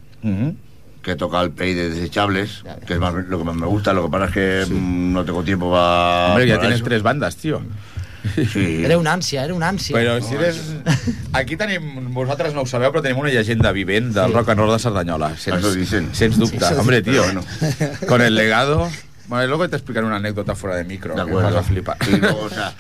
que 1.02 1.16
toca 1.16 1.40
el 1.40 1.50
pay 1.52 1.72
de 1.74 1.88
desechables, 1.90 2.62
que 2.86 2.92
es 2.94 3.00
más, 3.00 3.14
lo 3.14 3.38
que 3.38 3.44
más 3.44 3.56
me 3.56 3.66
gusta, 3.66 3.92
lo 3.94 4.04
que 4.04 4.10
pasa 4.10 4.24
es 4.26 4.30
que 4.68 4.74
mm, 4.74 5.12
no 5.12 5.24
tengo 5.24 5.42
tiempo 5.42 5.70
para... 5.70 6.28
Hombre, 6.32 6.46
ya 6.46 6.54
para 6.56 6.60
tienes 6.62 6.76
eso. 6.80 6.84
tres 6.84 7.02
bandas, 7.02 7.36
tío. 7.36 7.62
Sí. 8.52 8.84
Era 8.84 8.98
una 8.98 9.12
ànsia, 9.16 9.44
era 9.44 9.54
una 9.54 9.68
ànsia. 9.70 9.94
Però 9.96 10.20
si 10.20 10.34
eres... 10.34 10.58
Aquí 11.32 11.56
tenim, 11.56 12.08
vosaltres 12.14 12.54
no 12.54 12.62
ho 12.62 12.66
sabeu, 12.66 12.90
però 12.92 13.02
tenim 13.02 13.18
una 13.22 13.30
llegenda 13.30 13.72
vivent 13.72 14.12
del 14.14 14.32
rock 14.34 14.50
and 14.50 14.60
roll 14.60 14.72
de 14.72 14.78
Cerdanyola. 14.82 15.32
Eso 15.34 15.72
dicen. 15.74 16.10
Sens 16.12 16.38
dubte. 16.38 16.58
Sí, 16.60 16.74
Hombre, 16.78 17.02
tío, 17.02 17.22
Bueno. 17.22 17.44
con 18.08 18.22
el 18.22 18.34
legado... 18.34 18.88
Bueno, 19.28 19.44
y 19.44 19.48
luego 19.48 19.68
te 19.68 19.76
explicaré 19.76 20.06
una 20.06 20.16
anécdota 20.16 20.54
fuera 20.54 20.76
de 20.76 20.84
micro. 20.84 21.14
De 21.14 21.22
que 21.26 21.32
vas 21.34 21.54
a 21.54 21.62
flipar. 21.62 21.98
Y 22.10 22.16
luego, 22.16 22.44
o 22.44 22.48
sea, 22.48 22.72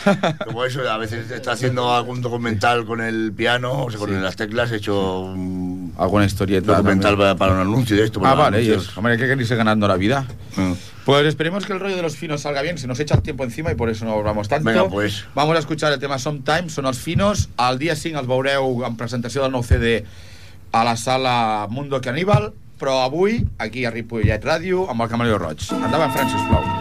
como 0.46 0.64
eso, 0.64 0.80
a 0.90 0.96
veces 0.96 1.30
está 1.30 1.52
haciendo 1.52 1.94
algún 1.94 2.22
documental 2.22 2.86
con 2.86 3.02
el 3.02 3.34
piano, 3.36 3.84
o 3.84 3.90
sea, 3.90 3.98
con 3.98 4.22
las 4.22 4.34
teclas, 4.34 4.72
he 4.72 4.76
hecho 4.76 5.20
un 5.20 5.92
Alguna 5.98 6.24
historieta. 6.24 6.72
documental 6.72 7.10
también. 7.18 7.36
para, 7.36 7.36
para 7.36 7.52
un 7.52 7.60
anuncio 7.60 7.94
de 7.98 8.04
esto. 8.04 8.22
Ah, 8.24 8.32
vale, 8.32 8.62
es, 8.74 8.96
hombre, 8.96 9.12
hay 9.12 9.18
que 9.18 9.26
irse 9.42 9.56
ganando 9.56 9.86
la 9.86 9.96
vida. 9.98 10.24
Mm. 10.56 10.72
Pues 11.08 11.24
esperemos 11.24 11.64
que 11.64 11.72
el 11.72 11.80
rollo 11.80 11.96
de 11.96 12.02
los 12.02 12.18
finos 12.18 12.42
salga 12.42 12.60
bien. 12.60 12.76
Se 12.76 12.86
nos 12.86 13.00
echa 13.00 13.14
el 13.14 13.22
tiempo 13.22 13.42
encima 13.42 13.72
y 13.72 13.74
por 13.74 13.88
eso 13.88 14.04
no 14.04 14.12
hablamos 14.12 14.46
tanto. 14.46 14.68
Venga, 14.68 14.90
pues. 14.90 15.24
Vamos 15.34 15.56
a 15.56 15.58
escuchar 15.58 15.90
el 15.90 15.98
tema 15.98 16.18
Sometimes, 16.20 16.74
són 16.76 16.84
els 16.84 17.00
finos. 17.00 17.46
Al 17.56 17.80
dia 17.80 17.96
5 17.96 18.20
els 18.20 18.28
veureu 18.28 18.84
en 18.84 18.98
presentació 19.00 19.40
del 19.40 19.54
nou 19.56 19.64
CD 19.64 20.02
a 20.68 20.82
la 20.84 20.98
sala 21.00 21.64
Mundo 21.72 22.02
Caníbal, 22.04 22.50
però 22.76 22.98
avui, 23.06 23.40
aquí 23.56 23.86
a 23.88 23.94
Ripollet 23.94 24.44
Ràdio, 24.44 24.84
amb 24.92 25.06
el 25.06 25.08
Camaleó 25.08 25.40
Roig. 25.40 25.64
Endavant, 25.80 26.12
Fran, 26.12 26.28
sisplau. 26.28 26.77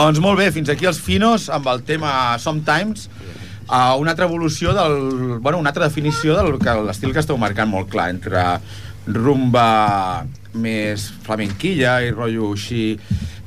Doncs 0.00 0.20
molt 0.24 0.38
bé, 0.40 0.46
fins 0.54 0.70
aquí 0.72 0.86
els 0.88 0.98
finos 1.04 1.48
amb 1.52 1.66
el 1.68 1.82
tema 1.84 2.38
Sometimes. 2.40 3.08
Uh, 3.70 3.94
una 4.00 4.14
altra 4.14 4.24
evolució 4.26 4.72
del... 4.74 4.94
Bueno, 5.44 5.58
una 5.60 5.70
altra 5.70 5.84
definició 5.86 6.34
del 6.38 6.56
que 6.58 6.72
l'estil 6.86 7.12
que 7.14 7.20
esteu 7.22 7.36
marcant 7.38 7.68
molt 7.70 7.90
clar 7.92 8.08
entre 8.14 8.40
rumba 9.06 10.24
més 10.58 11.10
flamenquilla 11.26 12.00
i 12.06 12.14
rotllo 12.14 12.54
així... 12.56 12.94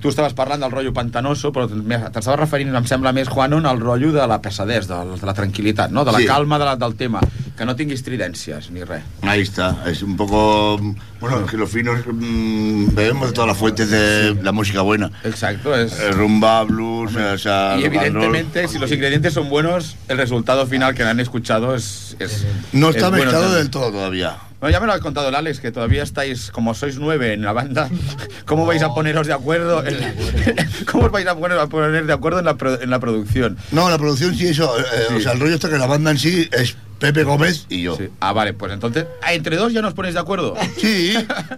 Tu 0.04 0.12
estaves 0.12 0.34
parlant 0.36 0.60
del 0.60 0.72
rotllo 0.72 0.92
pantanoso, 0.92 1.54
però 1.56 1.64
t'estaves 1.68 2.40
referint, 2.42 2.74
em 2.76 2.88
sembla 2.88 3.14
més, 3.16 3.30
Juan, 3.32 3.54
al 3.66 3.80
rotllo 3.80 4.12
de 4.12 4.26
la 4.28 4.42
pesadez, 4.44 4.84
de, 4.90 4.98
de 5.16 5.28
la 5.30 5.36
tranquil·litat, 5.38 5.94
no? 5.96 6.04
de 6.04 6.12
la 6.12 6.20
Sí. 6.20 6.28
calma 6.28 6.60
de 6.60 6.66
la, 6.68 6.74
del 6.76 6.96
tema, 7.00 7.22
que 7.58 7.66
no 7.66 7.76
tinguis 7.76 8.02
tridències 8.04 8.72
ni 8.74 8.84
res. 8.84 9.04
Ahí 9.22 9.42
está, 9.42 9.84
es 9.86 10.02
un 10.02 10.18
poco. 10.18 10.80
Bueno, 11.20 11.42
es 11.46 11.52
que 11.52 11.58
los 11.58 11.70
finos 11.70 12.00
mm, 12.06 12.94
bebemos 12.96 13.28
de 13.28 13.34
todas 13.34 13.48
las 13.48 13.58
fuentes 13.58 13.90
de 13.90 14.36
la 14.42 14.52
música 14.52 14.82
buena. 14.82 15.12
Exacto, 15.24 15.76
es. 15.76 15.94
Eh, 16.00 16.12
rumba, 16.12 16.64
blues, 16.64 17.16
o 17.16 17.38
sea. 17.38 17.78
Y 17.80 17.86
evidentemente, 17.86 18.68
si 18.68 18.80
los 18.80 18.92
ingredientes 18.92 19.34
son 19.34 19.50
buenos, 19.50 19.96
el 20.08 20.18
resultado 20.18 20.66
final 20.66 20.96
que 20.96 21.04
han 21.04 21.20
escuchado 21.20 21.76
es. 21.76 22.16
es 22.20 22.46
No 22.72 22.90
es 22.90 22.96
está 22.96 23.10
bueno 23.10 23.26
mezclado 23.26 23.46
también. 23.46 23.64
del 23.64 23.70
todo 23.70 23.92
todavía. 23.92 24.38
Bueno, 24.64 24.72
ya 24.72 24.80
me 24.80 24.88
lo 24.88 24.94
ha 24.94 25.00
contado 25.02 25.28
el 25.28 25.36
Alex, 25.36 25.60
que 25.60 25.74
todavía 25.74 26.04
estáis, 26.04 26.50
como 26.50 26.74
sois 26.74 26.98
nueve 26.98 27.34
en 27.34 27.42
la 27.42 27.52
banda, 27.52 27.90
¿cómo 28.46 28.66
vais 28.66 28.82
a 28.82 28.94
poneros 28.94 29.28
de 29.28 29.34
acuerdo? 29.34 29.86
en- 29.86 29.98
¿Cómo 30.90 31.08
os 31.08 31.12
vais 31.12 31.28
a 31.28 31.36
poner, 31.36 31.60
a 31.60 31.68
poner 31.68 32.06
de 32.06 32.14
acuerdo 32.14 32.40
en 32.40 32.46
la, 32.46 32.56
pro- 32.56 32.82
en 32.82 32.90
la 32.90 33.00
producción? 33.02 33.58
No, 33.74 33.90
la 33.90 33.98
producción 33.98 34.34
sí, 34.34 34.48
eso. 34.48 34.74
eh, 34.80 34.84
Sí. 35.10 35.14
O 35.16 35.20
sea, 35.20 35.34
el 35.34 35.42
rollo 35.42 35.56
está 35.56 35.70
que 35.70 35.78
la 35.78 35.86
banda 35.86 36.12
en 36.12 36.18
sí 36.18 36.48
es 36.54 36.78
Pepe 36.98 37.26
Gómez 37.26 37.66
y 37.68 37.82
yo. 37.82 37.98
Sí. 37.98 38.08
Ah, 38.22 38.32
vale, 38.32 38.54
pues 38.54 38.72
entonces, 38.72 39.06
ah, 39.22 39.34
¿entre 39.34 39.58
dos 39.58 39.74
ya 39.74 39.82
nos 39.82 39.94
ponéis 39.96 40.14
de 40.14 40.22
acuerdo? 40.22 40.56
Sí, 40.80 41.14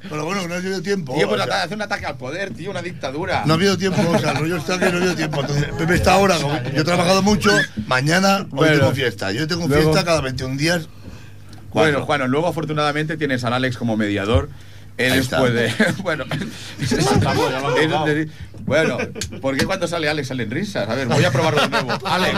pero 0.10 0.26
bueno, 0.26 0.48
no 0.48 0.56
ha 0.56 0.58
habido 0.58 0.82
tiempo. 0.82 1.14
Tío, 1.14 1.30
pues 1.30 1.40
o 1.42 1.46
sea, 1.46 1.62
hace 1.62 1.76
un 1.76 1.84
ataque 1.84 2.08
al 2.08 2.18
poder, 2.18 2.56
tío, 2.56 2.72
una 2.72 2.82
dictadura. 2.82 3.44
no 3.46 3.54
ha 3.54 3.56
habido 3.56 3.78
tiempo, 3.78 4.02
o 4.02 4.18
sea, 4.18 4.32
el 4.32 4.38
rollo 4.38 4.58
está 4.58 4.80
que 4.80 4.86
no 4.86 4.94
ha 4.94 4.98
habido 5.02 5.16
tiempo. 5.16 5.42
Entonces, 5.42 5.66
Pepe 5.78 5.94
está 5.94 6.14
ahora, 6.14 6.40
yo 6.40 6.82
he 6.82 6.84
trabajado 6.84 7.22
mucho, 7.22 7.52
mañana 7.86 8.38
hoy 8.38 8.46
Bueno. 8.50 8.80
tengo 8.80 8.92
fiesta. 8.94 9.32
Yo 9.32 9.48
tengo 9.48 9.68
Luego- 9.68 9.92
fiesta 9.92 10.04
cada 10.04 10.22
21 10.22 10.58
días. 10.58 10.88
Bueno, 11.76 12.06
Juan, 12.06 12.32
luego 12.32 12.48
afortunadamente 12.48 13.18
tienes 13.18 13.44
al 13.44 13.54
Alex 13.54 13.78
como 13.78 13.98
mediador. 13.98 14.50
Él 14.98 15.26
puede. 15.38 15.74
Bueno, 16.04 16.24
bueno, 18.66 18.98
¿por 19.42 19.58
qué 19.58 19.66
cuando 19.66 19.88
sale 19.88 20.08
Alex 20.08 20.30
salen 20.30 20.50
risas? 20.50 20.88
A 20.88 20.96
ver, 20.96 21.08
voy 21.08 21.26
a 21.26 21.32
probarlo 21.32 21.62
de 21.62 21.70
nuevo. 21.70 21.92
Alex, 22.06 22.34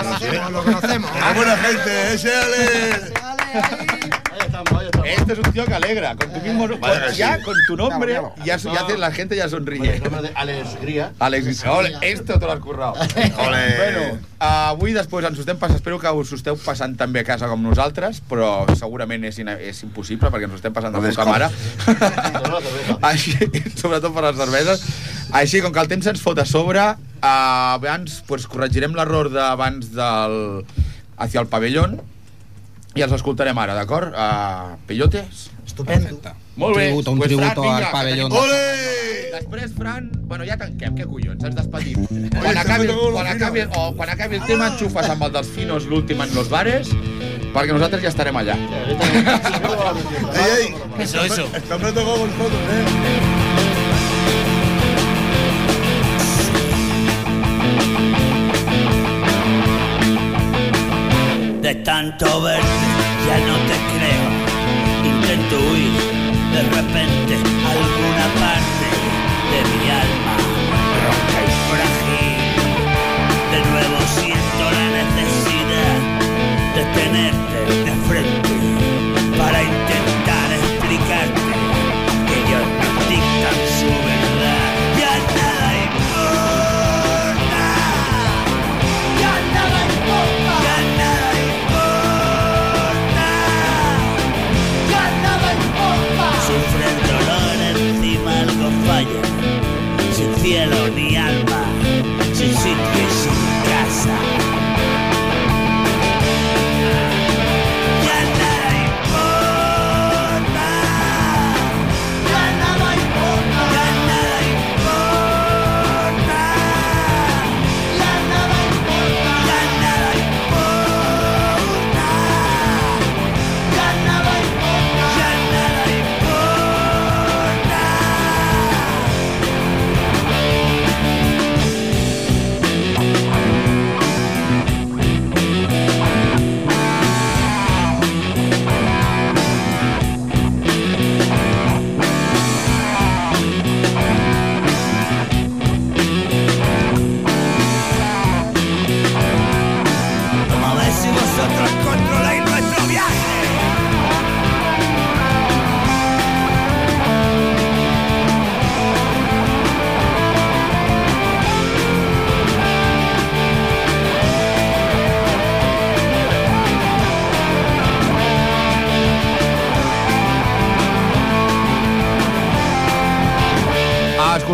Lo 0.52 0.64
conocemos. 0.64 1.12
¡Qué 1.12 1.34
buena 1.36 1.58
gente! 1.58 2.14
¡Ese 2.14 2.34
Ale! 2.34 4.07
Este 5.06 5.34
es 5.34 5.40
un 5.40 5.52
tío 5.52 5.66
que 5.66 5.74
alegra. 5.74 6.16
Con 6.16 6.32
tu 6.34 6.40
mismo 6.42 6.68
no- 6.68 6.78
Vaya 6.78 7.08
que 7.08 7.16
ya 7.16 7.38
sí. 7.38 7.44
con 7.44 7.56
tu 7.68 7.76
nombre, 7.78 8.20
ya, 8.46 8.58
ya 8.58 8.72
hace- 8.82 8.98
la 8.98 9.12
gente 9.12 9.36
ya 9.36 9.50
sonríe. 9.50 10.02
Alex 10.36 10.80
Gría. 10.82 11.12
Alex 11.20 11.66
ole, 11.66 11.98
esto 12.02 12.40
te 12.40 12.46
l'has 12.46 12.60
currat. 12.60 12.96
Ole. 13.48 13.78
Bueno, 13.78 14.18
avui 14.40 14.94
després 14.94 15.26
ens 15.26 15.38
ho 15.38 15.42
estem 15.44 15.58
passant, 15.58 15.78
espero 15.80 15.98
que 16.00 16.12
us 16.12 16.32
ho 16.32 16.38
esteu 16.38 16.58
passant 16.62 16.96
tan 16.98 17.14
bé 17.14 17.22
a 17.22 17.28
casa 17.28 17.48
com 17.50 17.62
nosaltres, 17.64 18.22
però 18.30 18.66
segurament 18.78 19.24
és, 19.26 19.40
ina, 19.42 19.56
és 19.58 19.82
impossible 19.84 20.30
perquè 20.34 20.46
ens 20.50 20.54
ho 20.54 20.60
estem 20.62 20.74
passant 20.74 20.94
de 20.94 21.02
poca 21.02 21.26
mare. 21.26 21.50
Així, 23.10 23.34
sobretot 23.76 24.14
per 24.14 24.28
les 24.30 24.38
cerveses. 24.38 24.84
Així, 25.38 25.62
com 25.62 25.74
que 25.74 25.82
el 25.84 25.90
temps 25.92 26.08
ens 26.14 26.22
fot 26.24 26.40
a 26.40 26.46
sobre, 26.46 26.84
eh, 26.88 27.26
abans 27.28 28.22
pues, 28.28 28.48
corregirem 28.48 28.94
l'error 28.96 29.32
d'abans 29.34 29.92
del... 29.96 30.64
hacia 31.18 31.42
el 31.42 31.48
pavellón 31.50 31.98
i 32.98 33.02
els 33.06 33.14
escoltarem 33.14 33.58
ara, 33.62 33.74
d'acord? 33.78 34.14
Uh, 34.14 34.76
Peyotes? 34.88 35.50
Estupendo. 35.66 36.34
Molt 36.58 36.76
bé. 36.76 36.88
tributo, 36.88 37.12
un 37.12 37.18
Pues, 37.20 37.28
tributo 37.30 37.62
Fran, 37.64 37.84
al 37.84 37.92
pavellón. 37.92 38.32
tenim- 38.32 38.44
¡Ole! 38.44 39.32
Després, 39.38 39.74
Fran, 39.78 40.10
bueno, 40.26 40.44
ja 40.46 40.58
tanquem, 40.58 40.96
què 40.98 41.06
collons, 41.06 41.44
ens 41.44 41.56
despedim. 41.56 42.08
Quan 42.34 42.58
acabi, 42.58 42.88
quan, 42.88 43.28
acabi, 43.28 43.62
o, 43.76 43.94
quan 43.96 44.10
acabi 44.10 44.36
el 44.38 44.44
tema, 44.46 44.68
enxufes 44.74 45.10
amb 45.10 45.24
el 45.28 45.32
dels 45.32 45.48
finos 45.54 45.86
l'últim 45.86 46.22
en 46.22 46.34
los 46.34 46.50
bares, 46.50 46.90
perquè 47.54 47.72
nosaltres 47.74 48.02
ja 48.02 48.10
estarem 48.10 48.36
allà. 48.42 48.56
¡Ey, 50.34 50.52
ey! 50.58 50.76
Eso, 51.00 51.24
eso. 51.24 51.46
Está 51.54 51.78
tocado 51.78 52.18
con 52.18 52.30
nosotros, 52.30 52.62
¿eh? 52.72 53.37
De 61.68 61.76
tanto 61.76 62.42
verte 62.44 62.66
ya 63.28 63.38
no 63.40 63.56
te 63.68 63.76
creo. 63.98 64.37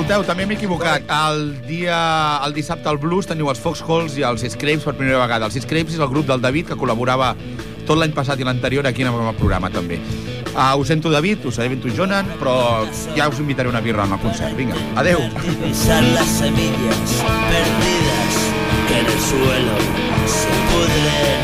escolteu, 0.04 0.24
també 0.28 0.44
m'he 0.46 0.58
equivocat. 0.58 1.06
El 1.08 1.54
dia, 1.64 1.96
el 2.44 2.54
dissabte 2.54 2.90
al 2.92 2.98
Blues 3.00 3.28
teniu 3.30 3.48
els 3.48 3.60
Foxholes 3.64 4.18
i 4.20 4.26
els 4.28 4.44
Scrapes 4.52 4.84
per 4.84 4.94
primera 4.98 5.22
vegada. 5.22 5.48
Els 5.48 5.56
Scrapes 5.64 5.96
és 5.96 6.02
el 6.04 6.10
grup 6.12 6.28
del 6.28 6.42
David 6.44 6.68
que 6.68 6.76
col·laborava 6.76 7.30
tot 7.88 7.96
l'any 7.96 8.12
passat 8.12 8.40
i 8.40 8.44
l'anterior 8.44 8.88
aquí 8.88 9.06
en 9.06 9.14
el 9.14 9.36
programa, 9.40 9.70
també. 9.72 10.02
Uh, 10.54 10.76
us 10.78 10.92
sento, 10.92 11.10
David, 11.10 11.46
us 11.48 11.56
sento, 11.56 11.88
Jonan, 11.88 12.28
però 12.40 12.84
ja 13.16 13.30
us 13.30 13.40
invitaré 13.40 13.70
una 13.70 13.80
birra 13.80 14.04
al 14.04 14.20
concert. 14.20 14.58
Vinga, 14.58 14.76
adeu. 15.00 15.24
Deixar 15.62 16.04
las 16.12 16.28
semillas 16.28 17.16
perdidas 17.48 18.34
que 18.90 19.00
en 19.00 19.06
el 19.06 19.20
suelo 19.30 19.78
se 20.28 20.52
pudren. 20.68 21.40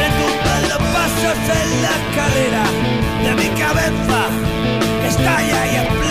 Retumban 0.00 0.62
los 0.72 0.82
pasos 0.96 1.38
en 1.60 1.82
la 1.84 1.92
escalera 2.00 2.64
de 3.22 3.34
mi 3.36 3.48
cabeza 3.60 4.22
que 5.02 5.08
está 5.08 5.36
ahí 5.36 5.76
en 5.76 6.01